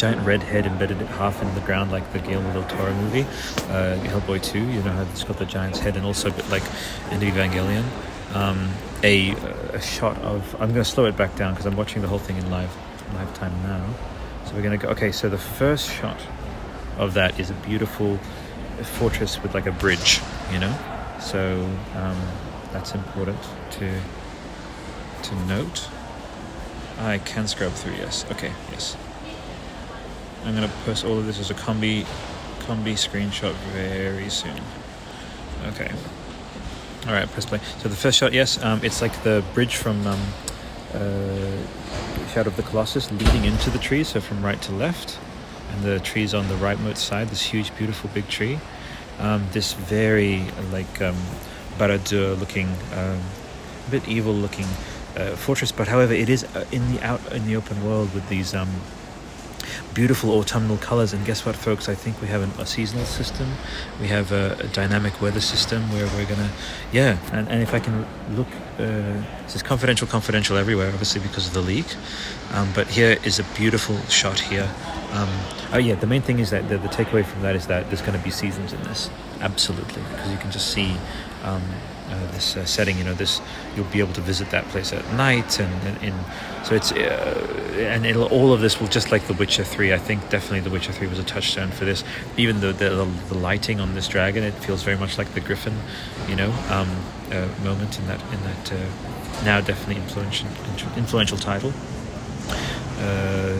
giant 0.00 0.26
red 0.26 0.42
head 0.42 0.64
embedded 0.64 0.96
half 0.96 1.42
in 1.42 1.54
the 1.54 1.60
ground 1.60 1.92
like 1.92 2.10
the 2.14 2.18
Guillermo 2.20 2.54
del 2.54 2.64
Toro 2.70 2.94
movie, 2.94 3.20
uh, 3.68 3.98
Hellboy 4.04 4.42
2. 4.42 4.58
You 4.58 4.82
know 4.82 4.92
how 4.92 5.02
it's 5.02 5.24
got 5.24 5.36
the 5.36 5.44
giant's 5.44 5.78
head 5.78 5.94
and 5.94 6.06
also 6.06 6.32
like 6.48 6.62
in 7.10 7.20
the 7.20 7.30
Evangelion. 7.30 7.84
Um, 8.34 8.70
a, 9.02 9.32
a 9.74 9.80
shot 9.82 10.16
of. 10.22 10.54
I'm 10.54 10.72
going 10.72 10.84
to 10.84 10.90
slow 10.90 11.04
it 11.04 11.18
back 11.18 11.36
down 11.36 11.52
because 11.52 11.66
I'm 11.66 11.76
watching 11.76 12.00
the 12.00 12.08
whole 12.08 12.18
thing 12.18 12.38
in 12.38 12.50
live 12.50 12.74
live 13.12 13.34
time 13.34 13.52
now. 13.62 13.84
So 14.46 14.54
we're 14.54 14.62
going 14.62 14.78
to 14.78 14.86
go. 14.86 14.90
Okay, 14.92 15.12
so 15.12 15.28
the 15.28 15.36
first 15.36 15.90
shot 15.90 16.20
of 16.96 17.12
that 17.14 17.38
is 17.38 17.50
a 17.50 17.54
beautiful 17.54 18.16
fortress 18.82 19.42
with 19.42 19.52
like 19.52 19.66
a 19.66 19.72
bridge, 19.72 20.22
you 20.50 20.60
know. 20.60 20.74
So 21.20 21.68
um, 21.94 22.16
that's 22.72 22.94
important 22.94 23.38
to 23.72 24.00
to 25.24 25.34
note. 25.44 25.88
I 26.98 27.18
can 27.18 27.46
scrub 27.46 27.72
through. 27.72 27.96
Yes. 27.96 28.24
Okay. 28.30 28.52
Yes. 28.70 28.96
I'm 30.44 30.56
going 30.56 30.68
to 30.68 30.74
post 30.84 31.04
all 31.04 31.18
of 31.18 31.26
this 31.26 31.38
as 31.38 31.50
a 31.50 31.54
combi, 31.54 32.04
combi 32.60 32.94
screenshot 32.94 33.54
very 33.72 34.28
soon. 34.30 34.60
Okay. 35.66 35.90
All 37.06 37.12
right, 37.12 37.28
press 37.30 37.46
play. 37.46 37.60
So 37.78 37.88
the 37.88 37.96
first 37.96 38.18
shot, 38.18 38.32
yes, 38.32 38.62
um, 38.62 38.80
it's 38.82 39.00
like 39.00 39.22
the 39.22 39.42
bridge 39.54 39.76
from 39.76 40.06
um, 40.06 40.20
uh, 40.94 41.56
Shadow 42.32 42.50
of 42.50 42.56
the 42.56 42.62
Colossus 42.62 43.10
leading 43.10 43.44
into 43.44 43.70
the 43.70 43.78
tree, 43.78 44.04
so 44.04 44.20
from 44.20 44.42
right 44.44 44.60
to 44.62 44.72
left, 44.72 45.18
and 45.72 45.82
the 45.82 46.00
tree's 46.00 46.34
on 46.34 46.48
the 46.48 46.54
rightmost 46.54 46.98
side. 46.98 47.28
This 47.28 47.42
huge, 47.42 47.74
beautiful, 47.76 48.10
big 48.12 48.28
tree. 48.28 48.58
Um, 49.18 49.46
this 49.52 49.74
very 49.74 50.44
like 50.72 51.02
um, 51.02 51.16
Barad-dûr 51.78 52.38
looking, 52.38 52.68
um, 52.94 53.20
a 53.86 53.90
bit 53.90 54.08
evil 54.08 54.32
looking 54.32 54.66
uh, 55.16 55.36
fortress, 55.36 55.72
but 55.72 55.88
however, 55.88 56.12
it 56.12 56.28
is 56.28 56.44
uh, 56.44 56.64
in 56.72 56.92
the 56.92 57.02
out 57.02 57.20
in 57.32 57.46
the 57.46 57.56
open 57.56 57.84
world 57.84 58.14
with 58.14 58.28
these 58.28 58.54
um, 58.54 58.68
beautiful 59.94 60.30
autumnal 60.30 60.76
colors. 60.78 61.12
And 61.12 61.24
guess 61.24 61.44
what, 61.44 61.56
folks? 61.56 61.88
I 61.88 61.94
think 61.94 62.20
we 62.20 62.28
have 62.28 62.42
an, 62.42 62.50
a 62.60 62.66
seasonal 62.66 63.04
system. 63.04 63.48
We 64.00 64.08
have 64.08 64.32
a, 64.32 64.56
a, 64.60 64.66
dynamic 64.68 65.20
weather 65.20 65.40
system 65.40 65.90
where 65.92 66.06
we're 66.06 66.26
gonna, 66.26 66.50
yeah. 66.92 67.18
And, 67.32 67.48
and 67.48 67.62
if 67.62 67.74
I 67.74 67.80
can 67.80 68.06
look, 68.36 68.48
uh, 68.78 69.22
this 69.42 69.56
is 69.56 69.62
confidential, 69.62 70.06
confidential 70.06 70.56
everywhere, 70.56 70.88
obviously 70.88 71.20
because 71.20 71.46
of 71.46 71.54
the 71.54 71.60
leak. 71.62 71.86
Um, 72.52 72.68
but 72.74 72.86
here 72.88 73.18
is 73.24 73.38
a 73.38 73.44
beautiful 73.56 73.98
shot 74.08 74.40
here. 74.40 74.68
Um, 75.12 75.28
oh 75.72 75.78
yeah, 75.78 75.94
the 75.94 76.06
main 76.06 76.22
thing 76.22 76.38
is 76.38 76.50
that 76.50 76.68
the, 76.68 76.78
the 76.78 76.88
takeaway 76.88 77.24
from 77.24 77.42
that 77.42 77.56
is 77.56 77.66
that 77.66 77.86
there's 77.88 78.02
going 78.02 78.18
to 78.18 78.24
be 78.24 78.30
seasons 78.30 78.72
in 78.72 78.82
this, 78.84 79.10
absolutely, 79.40 80.02
because 80.10 80.30
you 80.30 80.38
can 80.38 80.50
just 80.50 80.70
see 80.70 80.96
um, 81.42 81.62
uh, 82.10 82.32
this 82.32 82.56
uh, 82.56 82.64
setting. 82.64 82.98
You 82.98 83.04
know, 83.04 83.14
this 83.14 83.40
you'll 83.76 83.86
be 83.86 84.00
able 84.00 84.12
to 84.14 84.20
visit 84.20 84.50
that 84.50 84.64
place 84.68 84.92
at 84.92 85.04
night, 85.14 85.58
and, 85.60 85.72
and, 85.86 86.02
and 86.02 86.66
so 86.66 86.74
it's 86.74 86.92
uh, 86.92 87.76
and 87.78 88.04
it'll, 88.04 88.26
all 88.26 88.52
of 88.52 88.60
this 88.60 88.80
will 88.80 88.88
just 88.88 89.10
like 89.10 89.26
The 89.26 89.34
Witcher 89.34 89.64
Three. 89.64 89.92
I 89.92 89.98
think 89.98 90.28
definitely 90.30 90.60
The 90.60 90.70
Witcher 90.70 90.92
Three 90.92 91.06
was 91.06 91.18
a 91.18 91.24
touchstone 91.24 91.70
for 91.70 91.84
this. 91.84 92.04
Even 92.36 92.60
the 92.60 92.72
the, 92.72 93.08
the 93.28 93.38
lighting 93.38 93.80
on 93.80 93.94
this 93.94 94.08
dragon, 94.08 94.42
it 94.42 94.54
feels 94.54 94.82
very 94.82 94.96
much 94.96 95.18
like 95.18 95.32
the 95.34 95.40
Griffin, 95.40 95.76
you 96.28 96.36
know, 96.36 96.50
um, 96.70 96.88
uh, 97.32 97.48
moment 97.64 97.98
in 97.98 98.06
that 98.06 98.20
in 98.32 98.42
that 98.42 98.72
uh, 98.72 99.44
now 99.44 99.60
definitely 99.60 99.96
influential 99.96 100.48
influential 100.96 101.38
title. 101.38 101.72
Uh, 102.98 103.58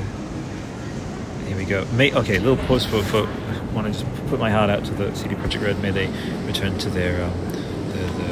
here 1.46 1.56
we 1.56 1.64
go. 1.64 1.84
May, 1.96 2.12
okay, 2.12 2.36
a 2.36 2.40
little 2.40 2.64
pause 2.66 2.84
for, 2.86 3.02
for 3.02 3.26
want 3.72 3.86
to 3.86 3.92
just 3.92 4.26
put 4.28 4.38
my 4.38 4.50
heart 4.50 4.70
out 4.70 4.84
to 4.84 4.92
the 4.92 5.14
CD 5.14 5.34
Projekt 5.34 5.62
Red. 5.62 5.80
May 5.80 5.90
they 5.90 6.06
return 6.46 6.78
to 6.78 6.90
their 6.90 7.24
um, 7.24 7.32
the, 7.90 7.98
the, 7.98 8.29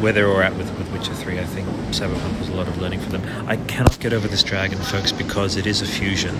where 0.00 0.12
they 0.12 0.22
were 0.22 0.42
at 0.42 0.54
with, 0.56 0.70
with 0.78 0.90
Witcher 0.92 1.14
3. 1.14 1.38
I 1.38 1.44
think 1.44 1.66
Cyberpunk 1.90 2.38
was 2.38 2.48
a 2.48 2.54
lot 2.54 2.68
of 2.68 2.78
learning 2.78 3.00
for 3.00 3.10
them. 3.10 3.22
I 3.48 3.56
cannot 3.56 3.98
get 4.00 4.12
over 4.12 4.28
this 4.28 4.42
dragon, 4.42 4.78
folks, 4.78 5.12
because 5.12 5.56
it 5.56 5.66
is 5.66 5.82
a 5.82 5.86
fusion 5.86 6.36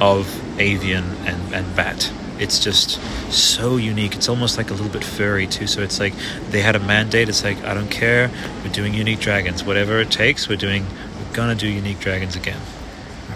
of 0.00 0.28
avian 0.60 1.04
and, 1.26 1.54
and 1.54 1.76
bat. 1.76 2.12
It's 2.38 2.58
just 2.58 3.00
so 3.32 3.76
unique. 3.76 4.14
It's 4.14 4.28
almost 4.28 4.56
like 4.56 4.70
a 4.70 4.72
little 4.72 4.90
bit 4.90 5.02
furry 5.02 5.46
too. 5.46 5.66
So 5.66 5.82
it's 5.82 5.98
like 5.98 6.14
they 6.50 6.60
had 6.60 6.76
a 6.76 6.80
mandate. 6.80 7.28
It's 7.28 7.42
like 7.42 7.62
I 7.64 7.74
don't 7.74 7.90
care. 7.90 8.30
We're 8.62 8.72
doing 8.72 8.94
unique 8.94 9.18
dragons. 9.18 9.64
Whatever 9.64 9.98
it 10.00 10.10
takes, 10.10 10.48
we're 10.48 10.56
doing. 10.56 10.86
We're 11.18 11.34
gonna 11.34 11.56
do 11.56 11.66
unique 11.66 11.98
dragons 11.98 12.36
again. 12.36 12.60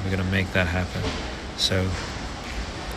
We're 0.05 0.11
gonna 0.13 0.31
make 0.31 0.53
that 0.53 0.69
happen. 0.69 1.03
So 1.57 1.89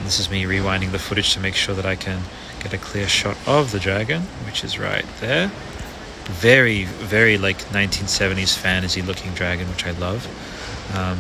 this 0.04 0.20
is 0.20 0.30
me 0.30 0.44
rewinding 0.44 0.92
the 0.92 1.00
footage 1.00 1.34
to 1.34 1.40
make 1.40 1.56
sure 1.56 1.74
that 1.74 1.86
I 1.86 1.96
can 1.96 2.22
get 2.62 2.74
a 2.74 2.78
clear 2.78 3.08
shot 3.08 3.38
of 3.48 3.72
the 3.72 3.80
dragon, 3.80 4.22
which 4.46 4.64
is 4.64 4.78
right 4.78 5.06
there. 5.22 5.52
Very, 6.26 6.86
very 6.86 7.38
like 7.38 7.58
1970s 7.70 8.58
fantasy 8.58 9.02
looking 9.02 9.34
dragon, 9.34 9.70
which 9.70 9.86
I 9.86 9.92
love. 9.92 10.26
Um, 10.96 11.20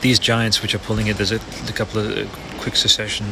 these 0.00 0.18
giants, 0.18 0.62
which 0.62 0.74
are 0.74 0.78
pulling 0.78 1.06
it, 1.06 1.16
there's 1.16 1.32
a, 1.32 1.40
a 1.68 1.72
couple 1.72 2.00
of 2.00 2.28
quick 2.58 2.76
succession 2.76 3.26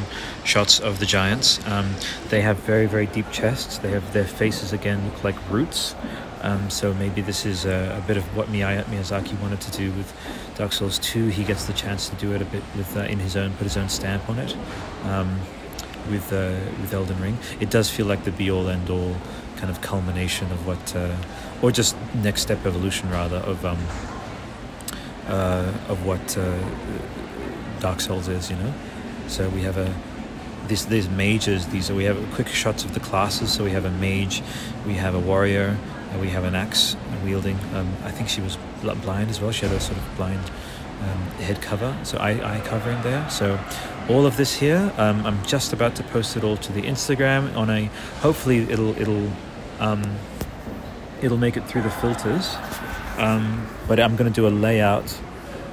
shots 0.44 0.80
of 0.80 0.98
the 0.98 1.06
giants. 1.06 1.64
Um, 1.66 1.94
they 2.28 2.40
have 2.40 2.58
very, 2.58 2.86
very 2.86 3.06
deep 3.06 3.30
chests. 3.30 3.78
They 3.78 3.90
have 3.90 4.12
their 4.12 4.24
faces 4.24 4.72
again 4.72 5.04
look 5.04 5.24
like 5.24 5.50
roots. 5.50 5.94
Um, 6.40 6.70
so 6.70 6.94
maybe 6.94 7.20
this 7.20 7.44
is 7.44 7.64
a, 7.64 8.00
a, 8.02 8.06
bit 8.06 8.16
of 8.16 8.24
what 8.36 8.46
Miyazaki 8.46 9.40
wanted 9.40 9.60
to 9.62 9.70
do 9.72 9.90
with 9.92 10.14
Dark 10.54 10.72
Souls 10.72 10.98
2. 11.00 11.28
He 11.28 11.42
gets 11.42 11.64
the 11.64 11.72
chance 11.72 12.08
to 12.10 12.16
do 12.16 12.32
it 12.32 12.40
a 12.40 12.44
bit 12.44 12.62
with 12.76 12.96
uh, 12.96 13.00
in 13.00 13.18
his 13.18 13.36
own, 13.36 13.52
put 13.54 13.64
his 13.64 13.76
own 13.76 13.88
stamp 13.88 14.28
on 14.28 14.38
it. 14.38 14.56
Um, 15.04 15.40
with 16.10 16.32
uh, 16.32 16.56
with 16.80 16.94
Elden 16.94 17.20
Ring, 17.20 17.36
it 17.60 17.70
does 17.70 17.90
feel 17.90 18.06
like 18.06 18.24
the 18.24 18.32
be 18.32 18.50
all 18.50 18.68
end 18.68 18.88
all 18.88 19.16
kind 19.58 19.70
of 19.70 19.80
culmination 19.80 20.50
of 20.52 20.66
what, 20.66 20.96
uh, 20.96 21.14
or 21.62 21.70
just 21.70 21.96
next 22.14 22.42
step 22.42 22.64
evolution 22.64 23.10
rather 23.10 23.38
of 23.38 23.64
um, 23.64 23.78
uh, 25.26 25.72
of 25.88 26.06
what 26.06 26.38
uh, 26.38 26.58
Dark 27.80 28.00
Souls 28.00 28.28
is. 28.28 28.50
You 28.50 28.56
know, 28.56 28.72
so 29.26 29.48
we 29.50 29.62
have 29.62 29.76
a 29.76 29.92
these 30.68 30.86
these 30.86 31.08
mages. 31.08 31.66
These 31.66 31.92
we 31.92 32.04
have 32.04 32.16
quick 32.34 32.48
shots 32.48 32.84
of 32.84 32.94
the 32.94 33.00
classes. 33.00 33.52
So 33.52 33.64
we 33.64 33.70
have 33.72 33.84
a 33.84 33.90
mage, 33.90 34.42
we 34.86 34.94
have 34.94 35.14
a 35.14 35.20
warrior, 35.20 35.76
we 36.20 36.28
have 36.28 36.44
an 36.44 36.54
axe 36.54 36.96
wielding. 37.24 37.58
Um, 37.74 37.92
I 38.04 38.10
think 38.10 38.28
she 38.28 38.40
was 38.40 38.56
blind 38.82 39.30
as 39.30 39.40
well. 39.40 39.52
She 39.52 39.66
had 39.66 39.74
a 39.74 39.80
sort 39.80 39.98
of 39.98 40.16
blind 40.16 40.50
um, 41.02 41.20
head 41.42 41.60
cover, 41.62 41.96
so 42.02 42.18
eye, 42.18 42.56
eye 42.56 42.60
covering 42.60 43.00
there. 43.02 43.28
So 43.30 43.58
all 44.08 44.26
of 44.26 44.36
this 44.36 44.54
here, 44.54 44.92
um, 44.96 45.24
I'm 45.26 45.44
just 45.44 45.72
about 45.72 45.94
to 45.96 46.02
post 46.04 46.36
it 46.36 46.44
all 46.44 46.56
to 46.56 46.72
the 46.72 46.82
Instagram 46.82 47.54
on 47.56 47.70
a. 47.70 47.84
Hopefully, 48.20 48.58
it'll 48.70 48.98
it'll 49.00 49.30
um, 49.80 50.02
it'll 51.22 51.38
make 51.38 51.56
it 51.56 51.66
through 51.66 51.82
the 51.82 51.90
filters. 51.90 52.56
Um, 53.16 53.66
but 53.86 53.98
I'm 53.98 54.16
going 54.16 54.32
to 54.32 54.34
do 54.34 54.46
a 54.46 54.50
layout, 54.50 55.18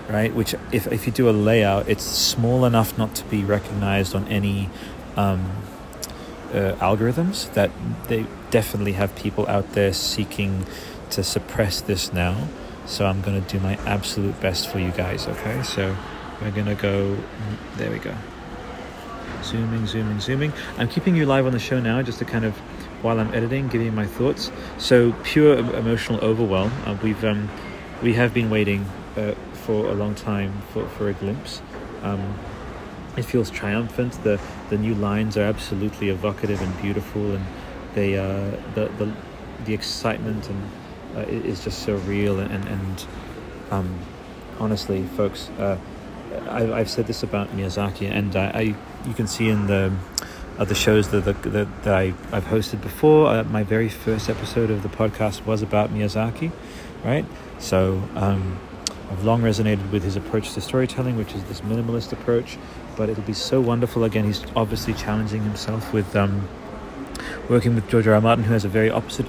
right? 0.10 0.34
Which 0.34 0.56
if 0.72 0.88
if 0.92 1.06
you 1.06 1.12
do 1.12 1.30
a 1.30 1.32
layout, 1.32 1.88
it's 1.88 2.04
small 2.04 2.66
enough 2.66 2.98
not 2.98 3.16
to 3.16 3.24
be 3.26 3.44
recognized 3.44 4.16
on 4.16 4.28
any. 4.28 4.70
Um, 5.16 5.52
uh, 6.54 6.74
algorithms 6.80 7.52
that 7.54 7.70
they 8.08 8.26
definitely 8.50 8.94
have 8.94 9.14
people 9.16 9.48
out 9.48 9.74
there 9.74 9.92
seeking 9.92 10.66
to 11.10 11.24
suppress 11.24 11.82
this 11.82 12.14
now. 12.14 12.48
So 12.86 13.06
I'm 13.06 13.22
going 13.22 13.42
to 13.44 13.50
do 13.50 13.60
my 13.60 13.76
absolute 13.86 14.40
best 14.40 14.70
for 14.70 14.80
you 14.80 14.92
guys, 14.92 15.28
okay? 15.28 15.64
So 15.64 15.96
we're 16.42 16.52
going 16.52 16.68
to 16.68 16.76
go, 16.76 17.18
there 17.78 17.92
we 17.92 18.00
go. 18.00 18.16
Zooming, 19.44 19.86
zooming, 19.86 20.20
zooming. 20.20 20.54
I'm 20.78 20.88
keeping 20.88 21.16
you 21.16 21.26
live 21.26 21.46
on 21.46 21.52
the 21.52 21.60
show 21.60 21.80
now 21.80 22.02
just 22.02 22.20
to 22.20 22.26
kind 22.26 22.46
of, 22.46 22.58
while 23.02 23.20
I'm 23.20 23.34
editing, 23.34 23.68
giving 23.68 23.94
my 23.94 24.06
thoughts. 24.06 24.52
So 24.78 25.14
pure 25.24 25.58
emotional 25.58 26.20
overwhelm. 26.20 26.72
Uh, 26.86 26.98
we've, 27.04 27.24
um, 27.24 27.50
we 28.02 28.14
have 28.14 28.34
been 28.34 28.50
waiting 28.50 28.86
uh, 29.16 29.34
for 29.54 29.88
a 29.88 29.94
long 29.94 30.16
time 30.16 30.62
for, 30.72 30.88
for 30.90 31.10
a 31.10 31.14
glimpse. 31.14 31.62
Um, 32.04 32.36
it 33.18 33.24
feels 33.24 33.50
triumphant. 33.50 34.22
The 34.24 34.40
the 34.70 34.78
new 34.78 34.94
lines 34.94 35.38
are 35.38 35.44
absolutely 35.44 36.10
evocative 36.10 36.62
and 36.62 36.82
beautiful, 36.82 37.32
and 37.32 37.46
they 37.94 38.18
uh, 38.18 38.52
the 38.74 38.92
the 38.98 39.14
the 39.64 39.74
excitement 39.74 40.50
and 40.50 40.72
uh, 41.16 41.20
is 41.22 41.64
just 41.64 41.84
so 41.84 41.96
real 41.96 42.40
and 42.40 42.68
and 42.68 43.06
um, 43.72 44.00
honestly, 44.60 45.04
folks, 45.16 45.50
uh, 45.58 45.78
I, 46.50 46.72
I've 46.74 46.90
said 46.90 47.08
this 47.08 47.24
about 47.24 47.56
Miyazaki, 47.56 48.10
and 48.10 48.36
I, 48.36 48.48
I 48.48 48.62
you 49.08 49.14
can 49.16 49.28
see 49.28 49.50
in 49.50 49.68
the 49.68 49.94
other 50.58 50.76
shows 50.76 51.10
that, 51.10 51.26
that, 51.26 51.44
that 51.84 51.88
I, 51.88 52.14
I've 52.32 52.46
hosted 52.46 52.82
before. 52.82 53.28
Uh, 53.28 53.44
my 53.44 53.64
very 53.64 53.90
first 53.90 54.30
episode 54.30 54.72
of 54.72 54.84
the 54.84 54.90
podcast 54.90 55.46
was 55.46 55.62
about 55.62 55.94
Miyazaki, 55.94 56.52
right? 57.04 57.26
So 57.60 58.02
um, 58.16 58.60
I've 59.12 59.24
long 59.24 59.42
resonated 59.42 59.92
with 59.92 60.04
his 60.04 60.16
approach 60.16 60.54
to 60.54 60.62
storytelling, 60.62 61.18
which 61.18 61.34
is 61.34 61.44
this 61.46 61.62
minimalist 61.62 62.12
approach. 62.14 62.58
But 62.96 63.10
it'll 63.10 63.24
be 63.24 63.34
so 63.34 63.60
wonderful. 63.60 64.04
Again, 64.04 64.26
he's 64.26 64.44
obviously 64.56 64.94
challenging 64.94 65.42
himself 65.44 65.92
with 65.92 66.16
um, 66.16 66.48
working 67.50 67.76
with 67.76 67.90
George 67.90 68.08
R. 68.08 68.14
R. 68.14 68.22
Martin, 68.22 68.46
who 68.46 68.54
has 68.54 68.64
a 68.64 68.70
very 68.70 68.90
opposite 68.90 69.26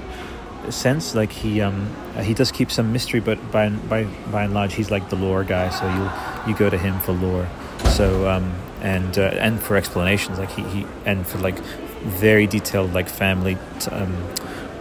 sense. 0.70 1.14
Like 1.14 1.32
he 1.32 1.60
um, 1.60 1.94
he 2.22 2.34
does 2.34 2.52
keep 2.52 2.70
some 2.70 2.92
mystery, 2.92 3.20
but 3.20 3.50
by 3.50 3.68
by 3.70 4.04
by 4.30 4.44
and 4.44 4.54
large, 4.54 4.74
he's 4.74 4.90
like 4.90 5.10
the 5.10 5.16
lore 5.16 5.42
guy. 5.42 5.70
So 5.70 5.88
you 5.88 6.50
you 6.52 6.56
go 6.56 6.70
to 6.70 6.78
him 6.78 7.00
for 7.00 7.12
lore. 7.12 7.48
So 7.90 8.28
um, 8.28 8.54
and 8.86 9.18
uh, 9.18 9.22
and 9.46 9.60
for 9.60 9.76
explanations, 9.76 10.38
like 10.38 10.50
he, 10.50 10.62
he 10.62 10.86
and 11.04 11.26
for 11.26 11.38
like 11.38 11.58
very 12.04 12.46
detailed 12.46 12.94
like 12.94 13.08
family 13.08 13.58
t- 13.80 13.90
um, 13.90 14.14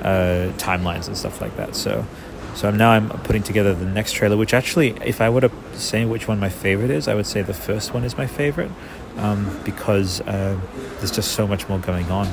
uh, 0.02 0.54
timelines 0.58 1.08
and 1.08 1.18
stuff 1.18 1.42
like 1.42 1.58
that. 1.58 1.76
So 1.76 2.06
so 2.54 2.70
now 2.70 2.92
I'm 2.92 3.10
putting 3.10 3.42
together 3.42 3.74
the 3.74 3.86
next 3.86 4.14
trailer, 4.14 4.38
which 4.38 4.54
actually, 4.54 4.92
if 5.04 5.22
I 5.22 5.30
were 5.30 5.42
to 5.42 5.52
say 5.74 6.06
which 6.06 6.28
one 6.28 6.40
my 6.40 6.50
favorite 6.50 6.92
is, 6.92 7.08
I 7.08 7.16
would 7.16 7.26
say 7.26 7.42
the 7.42 7.54
first 7.54 7.94
one 7.96 8.04
is 8.04 8.16
my 8.16 8.28
favorite 8.28 8.72
um, 9.18 9.60
because 9.66 10.22
uh, 10.22 10.58
there's 10.98 11.12
just 11.12 11.32
so 11.32 11.48
much 11.48 11.68
more 11.68 11.80
going 11.80 12.10
on 12.12 12.28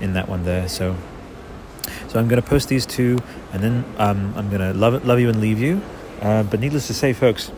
in 0.00 0.12
that 0.12 0.28
one 0.28 0.44
there. 0.44 0.68
So, 0.68 0.96
so 2.06 2.20
I'm 2.20 2.28
to 2.40 2.48
post 2.48 2.68
these 2.68 2.86
two, 2.86 3.18
and 3.52 3.60
then 3.60 3.84
um, 3.98 4.32
I'm 4.36 4.48
to 4.50 4.72
love 4.72 5.04
love 5.04 5.18
you 5.18 5.28
and 5.28 5.40
leave 5.40 5.58
you. 5.58 5.82
Uh, 6.22 6.44
but 6.44 6.60
needless 6.60 6.86
to 6.86 6.94
say, 6.94 7.12
folks, 7.12 7.50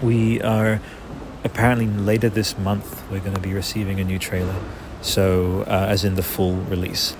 we 0.00 0.40
are 0.42 0.80
apparently 1.44 1.86
later 1.86 2.28
this 2.28 2.58
month 2.58 3.02
we're 3.10 3.20
going 3.20 3.34
to 3.34 3.40
be 3.40 3.52
receiving 3.52 4.00
a 4.00 4.04
new 4.04 4.18
trailer. 4.18 4.56
So, 5.02 5.62
uh, 5.66 5.86
as 5.88 6.04
in 6.04 6.16
the 6.16 6.22
full 6.22 6.56
release, 6.56 7.16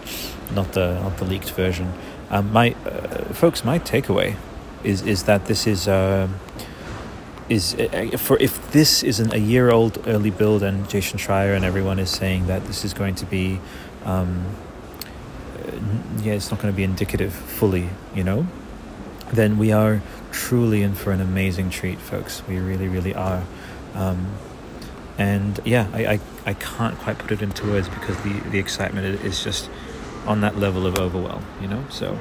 not 0.55 0.73
the 0.73 1.01
not 1.01 1.17
the 1.17 1.25
leaked 1.25 1.51
version. 1.51 1.95
Um, 2.29 2.53
my 2.53 2.75
uh, 2.85 3.33
folks, 3.33 3.65
my 3.65 3.79
takeaway 3.79 4.37
is 4.85 5.03
is 5.03 5.25
that 5.25 5.47
this 5.47 5.67
is 5.67 5.89
uh, 5.89 6.29
is 7.51 7.75
uh, 7.75 8.17
for 8.17 8.39
if 8.39 8.71
this 8.71 9.03
isn't 9.03 9.33
a 9.33 9.39
year 9.39 9.71
old 9.71 9.99
early 10.07 10.31
build 10.31 10.63
and 10.63 10.89
Jason 10.89 11.19
Schreier 11.19 11.55
and 11.55 11.65
everyone 11.65 11.99
is 11.99 12.09
saying 12.09 12.47
that 12.47 12.65
this 12.67 12.85
is 12.85 12.95
going 12.95 13.17
to 13.17 13.27
be 13.27 13.61
um, 14.05 14.47
uh, 15.59 15.73
yeah 16.23 16.35
it's 16.35 16.51
not 16.51 16.61
going 16.61 16.73
to 16.73 16.77
be 16.77 16.85
indicative 16.85 17.35
fully 17.35 17.91
you 18.15 18.23
know 18.23 18.47
then 19.33 19.59
we 19.59 19.73
are 19.73 20.01
truly 20.31 20.83
in 20.83 20.95
for 20.95 21.11
an 21.11 21.21
amazing 21.21 21.71
treat 21.71 21.99
folks 21.99 22.43
we 22.49 22.59
really 22.59 22.87
really 22.87 23.15
are 23.15 23.43
um, 23.95 24.35
and 25.19 25.61
yeah 25.65 25.89
I, 25.93 26.07
I, 26.07 26.21
I 26.47 26.55
can't 26.55 26.97
quite 26.99 27.19
put 27.19 27.33
it 27.33 27.43
into 27.43 27.67
words 27.67 27.89
because 27.89 28.17
the, 28.23 28.33
the 28.51 28.59
excitement 28.59 29.25
is 29.25 29.43
just 29.43 29.69
on 30.27 30.41
that 30.43 30.57
level 30.59 30.87
of 30.87 30.99
overwhelm, 30.99 31.45
you 31.61 31.69
know. 31.69 31.85
So, 31.91 32.19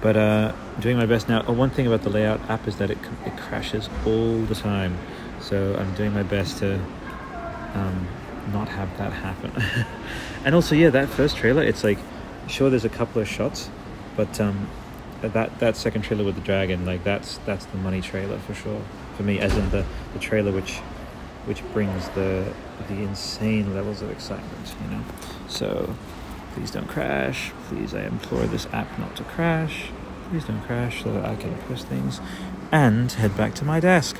but 0.00 0.16
uh, 0.16 0.52
doing 0.80 0.96
my 0.96 1.06
best 1.06 1.28
now. 1.28 1.44
Oh, 1.46 1.52
one 1.52 1.70
thing 1.70 1.86
about 1.86 2.02
the 2.02 2.10
layout 2.10 2.40
app 2.48 2.66
is 2.68 2.76
that 2.76 2.90
it 2.90 2.98
it 3.24 3.36
crashes 3.36 3.88
all 4.06 4.42
the 4.42 4.54
time. 4.54 4.98
So 5.40 5.76
I'm 5.76 5.94
doing 5.94 6.12
my 6.14 6.22
best 6.22 6.58
to 6.58 6.74
um, 7.74 8.08
not 8.52 8.68
have 8.68 8.96
that 8.98 9.12
happen. 9.12 9.52
and 10.44 10.54
also, 10.54 10.74
yeah, 10.74 10.90
that 10.90 11.08
first 11.08 11.36
trailer, 11.36 11.62
it's 11.62 11.82
like, 11.82 11.98
sure, 12.46 12.70
there's 12.70 12.84
a 12.84 12.88
couple 12.88 13.20
of 13.20 13.28
shots, 13.28 13.70
but 14.16 14.40
um, 14.40 14.68
that 15.20 15.58
that 15.58 15.76
second 15.76 16.02
trailer 16.02 16.24
with 16.24 16.36
the 16.36 16.40
dragon, 16.40 16.86
like 16.86 17.04
that's 17.04 17.38
that's 17.38 17.66
the 17.66 17.78
money 17.78 18.00
trailer 18.00 18.38
for 18.38 18.54
sure 18.54 18.82
for 19.16 19.22
me, 19.24 19.38
as 19.38 19.56
in 19.56 19.68
the, 19.70 19.84
the 20.14 20.18
trailer 20.18 20.52
which 20.52 20.80
which 21.44 21.62
brings 21.72 22.08
the 22.10 22.52
the 22.88 23.02
insane 23.02 23.74
levels 23.74 24.02
of 24.02 24.10
excitement, 24.10 24.74
you 24.82 24.96
know. 24.96 25.04
So 25.48 25.94
please 26.54 26.70
don't 26.70 26.88
crash. 26.88 27.52
Please, 27.68 27.94
I 27.94 28.02
implore 28.02 28.44
this 28.44 28.66
app 28.72 28.98
not 28.98 29.16
to 29.16 29.24
crash. 29.24 29.86
Please 30.30 30.44
don't 30.44 30.62
crash 30.62 31.02
so 31.02 31.12
that 31.12 31.24
I 31.24 31.36
can 31.36 31.54
post 31.68 31.86
things 31.86 32.20
and 32.70 33.12
head 33.12 33.36
back 33.36 33.54
to 33.54 33.64
my 33.64 33.80
desk. 33.80 34.16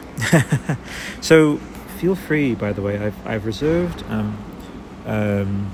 so 1.20 1.56
feel 1.98 2.14
free, 2.14 2.54
by 2.54 2.72
the 2.72 2.82
way, 2.82 2.98
I've, 2.98 3.26
I've 3.26 3.46
reserved 3.46 4.04
um, 4.11 4.37
um, 5.06 5.70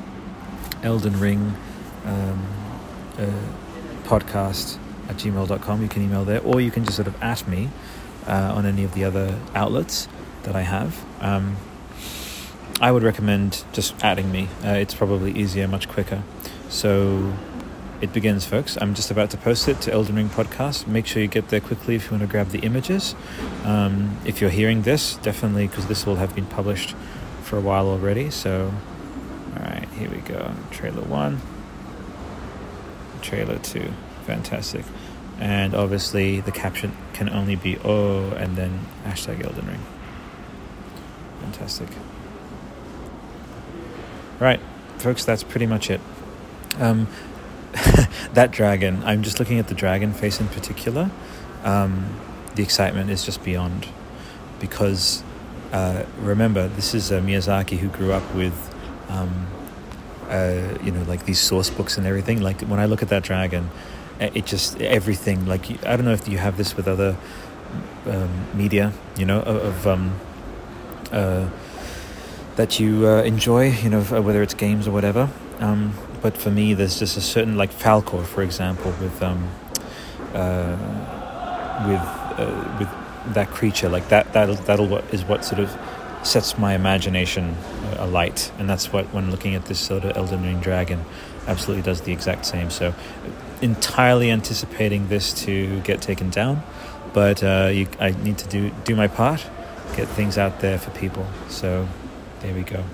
Elden 0.83 1.19
Ring 1.19 1.55
um, 2.05 2.47
uh, 3.19 3.27
podcast 4.05 4.79
at 5.09 5.17
gmail.com. 5.17 5.83
You 5.83 5.89
can 5.89 6.03
email 6.03 6.25
there, 6.25 6.41
or 6.43 6.61
you 6.61 6.71
can 6.71 6.85
just 6.85 6.97
sort 6.97 7.09
of 7.09 7.21
at 7.23 7.47
me 7.49 7.69
uh, 8.27 8.53
on 8.55 8.65
any 8.65 8.85
of 8.85 8.95
the 8.95 9.05
other 9.05 9.39
outlets 9.55 10.09
that 10.45 10.57
I 10.57 10.63
have. 10.63 11.05
Um, 11.21 11.57
I 12.81 12.93
would 12.93 13.03
recommend 13.03 13.65
just 13.73 13.95
adding 14.05 14.31
me. 14.31 14.49
Uh, 14.65 14.75
it's 14.75 14.95
probably 14.95 15.33
easier, 15.33 15.67
much 15.67 15.89
quicker. 15.89 16.23
So 16.69 17.33
it 18.01 18.13
begins, 18.13 18.47
folks. 18.47 18.79
I'm 18.81 18.95
just 18.95 19.11
about 19.11 19.31
to 19.31 19.37
post 19.37 19.67
it 19.67 19.81
to 19.83 19.93
Elden 19.93 20.15
Ring 20.15 20.29
Podcast. 20.29 20.87
Make 20.87 21.07
sure 21.07 21.21
you 21.21 21.27
get 21.27 21.49
there 21.49 21.61
quickly 21.61 21.97
if 21.97 22.05
you 22.05 22.11
want 22.13 22.23
to 22.23 22.29
grab 22.29 22.51
the 22.51 22.61
images. 22.61 23.17
Um, 23.65 24.17
if 24.25 24.41
you're 24.41 24.51
hearing 24.51 24.83
this, 24.83 25.17
definitely, 25.17 25.67
because 25.67 25.87
this 25.89 26.07
will 26.07 26.17
have 26.17 26.35
been 26.37 26.47
published 26.47 26.95
for 27.43 27.57
a 27.57 27.61
while 27.61 27.89
already. 27.89 28.31
So, 28.31 28.73
all 29.57 29.63
right, 29.63 29.89
here 29.97 30.09
we 30.11 30.19
go. 30.19 30.53
Trailer 30.71 31.03
one, 31.03 31.41
trailer 33.23 33.59
two. 33.59 33.93
Fantastic. 34.25 34.85
And 35.41 35.75
obviously, 35.75 36.41
the 36.41 36.53
caption 36.53 36.97
can 37.13 37.29
only 37.29 37.57
be 37.57 37.79
oh, 37.85 38.31
and 38.33 38.57
then 38.57 38.87
hashtag 39.05 39.45
Elden 39.45 39.67
Ring. 39.67 39.81
Fantastic. 41.53 41.89
Right, 44.39 44.61
folks, 44.99 45.25
that's 45.25 45.43
pretty 45.43 45.65
much 45.65 45.91
it. 45.91 46.01
Um, 46.77 47.09
that 48.35 48.51
dragon, 48.51 49.03
I'm 49.05 49.23
just 49.23 49.39
looking 49.39 49.59
at 49.59 49.69
the 49.69 49.75
dragon 49.75 50.13
face 50.13 50.41
in 50.41 50.49
particular. 50.49 51.11
Um, 51.65 52.21
the 52.55 52.63
excitement 52.63 53.09
is 53.09 53.25
just 53.25 53.43
beyond. 53.43 53.89
Because 54.61 55.23
uh, 55.73 56.05
remember, 56.19 56.69
this 56.69 56.95
is 56.95 57.11
uh, 57.11 57.21
Miyazaki 57.21 57.79
who 57.79 57.89
grew 57.89 58.13
up 58.13 58.35
with, 58.35 58.75
um, 59.09 59.47
uh, 60.29 60.77
you 60.83 60.93
know, 60.93 61.03
like 61.05 61.25
these 61.25 61.41
source 61.41 61.71
books 61.71 61.97
and 61.97 62.07
everything. 62.07 62.43
Like 62.43 62.61
when 62.61 62.79
I 62.79 62.85
look 62.85 63.01
at 63.01 63.09
that 63.09 63.23
dragon, 63.23 63.71
it 64.21 64.45
just 64.45 64.79
everything. 64.83 65.47
Like 65.47 65.83
I 65.87 65.97
don't 65.97 66.05
know 66.05 66.13
if 66.13 66.29
you 66.29 66.37
have 66.37 66.59
this 66.59 66.77
with 66.77 66.87
other 66.87 67.17
um, 68.07 68.47
media, 68.55 68.93
you 69.17 69.25
know, 69.25 69.41
of, 69.41 69.87
um, 69.87 70.19
uh, 71.13 71.49
that 72.57 72.81
you 72.81 73.07
uh, 73.07 73.23
enjoy, 73.23 73.71
you 73.71 73.91
know, 73.91 74.03
whether 74.03 74.43
it's 74.43 74.55
games 74.55 74.89
or 74.89 74.91
whatever. 74.91 75.31
Um, 75.61 75.95
but 76.23 76.37
for 76.37 76.51
me, 76.51 76.75
there's 76.75 76.99
just 76.99 77.17
a 77.17 77.21
certain, 77.21 77.57
like 77.57 77.73
Falkor, 77.73 78.25
for 78.25 78.43
example, 78.43 78.93
with 79.01 79.23
um, 79.23 79.49
uh, 80.35 80.77
with 81.87 82.01
uh, 82.39 82.77
with 82.79 83.35
that 83.35 83.49
creature, 83.51 83.89
like 83.89 84.09
that 84.09 84.33
that 84.33 84.67
that'll 84.67 84.87
what 84.87 85.05
is 85.13 85.25
what 85.25 85.45
sort 85.45 85.61
of 85.61 85.77
sets 86.23 86.59
my 86.59 86.75
imagination 86.75 87.51
uh, 87.85 87.97
alight, 87.99 88.51
and 88.59 88.69
that's 88.69 88.93
what 88.93 89.07
when 89.07 89.31
looking 89.31 89.55
at 89.55 89.67
this 89.67 89.79
sort 89.79 90.05
of 90.05 90.17
Elden 90.17 90.43
Ring 90.43 90.61
dragon, 90.61 91.05
absolutely 91.47 91.83
does 91.83 92.03
the 92.03 92.13
exact 92.13 92.47
same. 92.47 92.71
So, 92.71 92.95
entirely 93.63 94.31
anticipating 94.31 95.09
this 95.09 95.33
to 95.45 95.81
get 95.81 96.01
taken 96.01 96.31
down, 96.31 96.63
but 97.13 97.43
uh, 97.43 97.71
you, 97.73 97.89
I 98.01 98.11
need 98.11 98.39
to 98.39 98.49
do 98.49 98.71
do 98.85 98.97
my 98.97 99.09
part, 99.09 99.47
get 99.97 100.09
things 100.09 100.39
out 100.39 100.61
there 100.61 100.79
for 100.79 100.91
people. 100.91 101.27
So 101.49 101.87
there 102.41 102.55
we 102.55 102.63
go. 102.63 102.85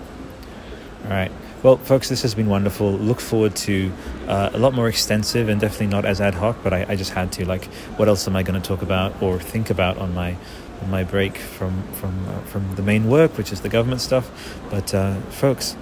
All 1.05 1.11
right. 1.11 1.31
Well, 1.63 1.79
folks, 1.79 2.09
this 2.09 2.23
has 2.23 2.35
been 2.35 2.49
wonderful. 2.49 2.93
Look 2.93 3.21
forward 3.21 3.57
to 3.57 3.91
uh, 4.29 4.51
a 4.53 4.59
lot 4.59 4.75
more 4.75 4.89
extensive 4.89 5.49
and 5.49 5.61
definitely 5.61 5.87
not 5.87 6.05
as 6.05 6.21
ad 6.21 6.35
hoc, 6.35 6.59
but 6.63 6.75
I, 6.75 6.85
I 6.89 6.97
just 6.97 7.13
had 7.13 7.33
to. 7.33 7.47
Like, 7.47 7.65
what 7.97 8.07
else 8.09 8.29
am 8.29 8.37
I 8.37 8.43
going 8.43 8.61
to 8.61 8.67
talk 8.67 8.83
about 8.83 9.23
or 9.23 9.39
think 9.39 9.71
about 9.71 9.97
on 9.99 10.15
my 10.15 10.37
on 10.83 10.91
my 10.91 11.05
break 11.05 11.39
from 11.39 11.83
from 11.95 12.29
uh, 12.29 12.41
from 12.41 12.75
the 12.75 12.83
main 12.83 13.09
work, 13.09 13.39
which 13.39 13.51
is 13.53 13.63
the 13.63 13.71
government 13.71 14.03
stuff? 14.03 14.31
But 14.71 14.95
uh, 14.95 15.21
folks, 15.31 15.77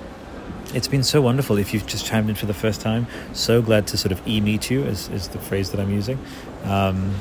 it's 0.74 0.88
been 0.88 1.02
so 1.02 1.20
wonderful. 1.20 1.58
If 1.58 1.74
you've 1.74 1.86
just 1.86 2.06
chimed 2.06 2.30
in 2.30 2.36
for 2.36 2.46
the 2.46 2.54
first 2.54 2.80
time, 2.80 3.06
so 3.32 3.60
glad 3.60 3.86
to 3.88 3.96
sort 3.96 4.12
of 4.12 4.26
e 4.26 4.40
meet 4.40 4.70
you, 4.70 4.84
is, 4.84 5.08
is 5.08 5.28
the 5.28 5.38
phrase 5.38 5.70
that 5.72 5.80
I'm 5.80 5.90
using. 5.90 6.18
Um, 6.64 7.14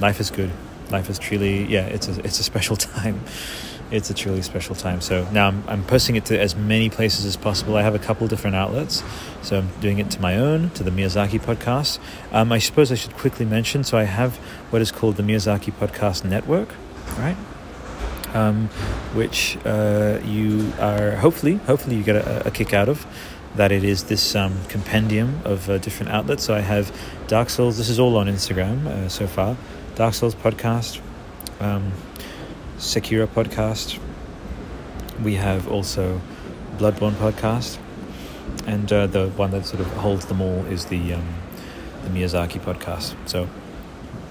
life 0.00 0.20
is 0.20 0.30
good. 0.30 0.50
Life 0.90 1.10
is 1.10 1.18
truly, 1.18 1.64
yeah, 1.64 1.86
it's 1.86 2.08
a, 2.08 2.18
it's 2.24 2.40
a 2.40 2.44
special 2.44 2.76
time 2.76 3.20
it's 3.90 4.10
a 4.10 4.14
truly 4.14 4.42
special 4.42 4.74
time. 4.74 5.00
So 5.00 5.28
now 5.32 5.48
I'm, 5.48 5.64
I'm 5.66 5.84
posting 5.84 6.16
it 6.16 6.24
to 6.26 6.40
as 6.40 6.54
many 6.54 6.90
places 6.90 7.24
as 7.24 7.36
possible. 7.36 7.76
I 7.76 7.82
have 7.82 7.94
a 7.94 7.98
couple 7.98 8.26
different 8.28 8.56
outlets. 8.56 9.02
So 9.42 9.58
I'm 9.58 9.68
doing 9.80 9.98
it 9.98 10.10
to 10.12 10.20
my 10.20 10.36
own, 10.36 10.70
to 10.70 10.84
the 10.84 10.90
Miyazaki 10.90 11.40
podcast. 11.40 11.98
Um, 12.32 12.52
I 12.52 12.58
suppose 12.58 12.92
I 12.92 12.94
should 12.94 13.14
quickly 13.14 13.44
mention 13.44 13.84
so 13.84 13.98
I 13.98 14.04
have 14.04 14.36
what 14.70 14.80
is 14.80 14.92
called 14.92 15.16
the 15.16 15.22
Miyazaki 15.22 15.72
Podcast 15.72 16.24
Network, 16.24 16.68
right? 17.18 17.36
Um, 18.34 18.68
which 19.14 19.58
uh, 19.64 20.20
you 20.24 20.72
are 20.78 21.16
hopefully, 21.16 21.54
hopefully 21.66 21.96
you 21.96 22.04
get 22.04 22.14
a, 22.16 22.46
a, 22.46 22.50
kick 22.52 22.72
out 22.72 22.88
of. 22.88 23.04
That 23.56 23.72
it 23.72 23.82
is 23.82 24.04
this 24.04 24.36
um, 24.36 24.60
compendium 24.68 25.40
of 25.44 25.68
uh, 25.68 25.78
different 25.78 26.12
outlets. 26.12 26.44
So 26.44 26.54
I 26.54 26.60
have 26.60 26.96
Dark 27.26 27.50
Souls. 27.50 27.76
This 27.78 27.88
is 27.88 27.98
all 27.98 28.16
on 28.16 28.28
Instagram 28.28 28.86
uh, 28.86 29.08
so 29.08 29.26
far. 29.26 29.56
Dark 30.00 30.14
Souls 30.14 30.34
podcast. 30.34 30.98
Um, 31.60 31.92
Sekiro 32.78 33.26
podcast. 33.26 33.98
We 35.22 35.34
have 35.34 35.68
also 35.68 36.22
Bloodborne 36.78 37.12
podcast, 37.12 37.76
and 38.66 38.90
uh, 38.90 39.08
the 39.08 39.28
one 39.28 39.50
that 39.50 39.66
sort 39.66 39.82
of 39.82 39.88
holds 39.88 40.24
them 40.24 40.40
all 40.40 40.64
is 40.64 40.86
the 40.86 41.12
um, 41.12 41.34
the 42.02 42.08
Miyazaki 42.08 42.58
podcast. 42.60 43.14
So 43.28 43.46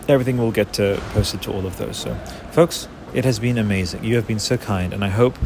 everything 0.07 0.39
will 0.39 0.51
get 0.51 0.79
uh, 0.79 0.99
posted 1.13 1.43
to 1.43 1.53
all 1.53 1.67
of 1.67 1.77
those. 1.77 1.97
So, 1.97 2.15
folks, 2.49 2.87
it 3.13 3.23
has 3.25 3.37
been 3.37 3.59
amazing. 3.59 4.03
You 4.03 4.15
have 4.15 4.25
been 4.25 4.39
so 4.39 4.57
kind, 4.57 4.91
and 4.91 5.05
I 5.05 5.09
hope 5.09 5.37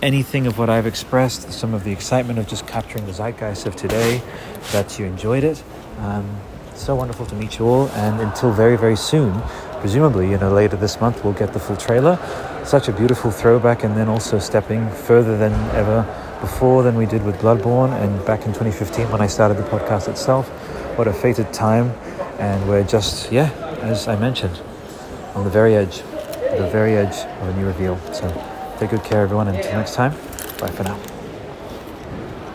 anything 0.00 0.46
of 0.46 0.56
what 0.56 0.70
I've 0.70 0.86
expressed, 0.86 1.52
some 1.52 1.74
of 1.74 1.84
the 1.84 1.92
excitement 1.92 2.38
of 2.38 2.48
just 2.48 2.66
capturing 2.66 3.04
the 3.04 3.12
zeitgeist 3.12 3.66
of 3.66 3.76
today, 3.76 4.22
that 4.72 4.98
you 4.98 5.04
enjoyed 5.04 5.44
it. 5.44 5.62
Um, 5.98 6.40
so 6.76 6.94
wonderful 6.94 7.26
to 7.26 7.34
meet 7.34 7.58
you 7.58 7.66
all, 7.66 7.88
and 7.88 8.20
until 8.20 8.52
very, 8.52 8.76
very 8.76 8.96
soon, 8.96 9.42
presumably, 9.80 10.30
you 10.30 10.38
know, 10.38 10.52
later 10.52 10.76
this 10.76 11.00
month 11.00 11.22
we'll 11.24 11.32
get 11.32 11.52
the 11.52 11.60
full 11.60 11.76
trailer. 11.76 12.18
Such 12.64 12.88
a 12.88 12.92
beautiful 12.92 13.30
throwback, 13.30 13.84
and 13.84 13.96
then 13.96 14.08
also 14.08 14.38
stepping 14.38 14.90
further 14.90 15.36
than 15.36 15.52
ever 15.74 16.04
before 16.40 16.82
than 16.82 16.96
we 16.96 17.06
did 17.06 17.24
with 17.24 17.36
Bloodborne, 17.36 17.92
and 18.02 18.24
back 18.26 18.40
in 18.40 18.52
2015 18.52 19.10
when 19.10 19.20
I 19.20 19.26
started 19.26 19.56
the 19.56 19.62
podcast 19.64 20.08
itself. 20.08 20.48
What 20.98 21.08
a 21.08 21.12
fated 21.12 21.52
time, 21.52 21.90
and 22.38 22.68
we're 22.68 22.84
just, 22.84 23.30
yeah, 23.30 23.50
as 23.82 24.08
I 24.08 24.16
mentioned, 24.16 24.60
on 25.34 25.44
the 25.44 25.50
very 25.50 25.74
edge, 25.74 25.98
the 25.98 26.68
very 26.72 26.96
edge 26.96 27.16
of 27.40 27.48
a 27.48 27.54
new 27.58 27.66
reveal. 27.66 27.98
So 28.12 28.28
take 28.78 28.90
good 28.90 29.04
care, 29.04 29.22
everyone, 29.22 29.48
until 29.48 29.72
next 29.72 29.94
time, 29.94 30.12
bye 30.58 30.70
for 30.70 30.84
now. 30.84 31.15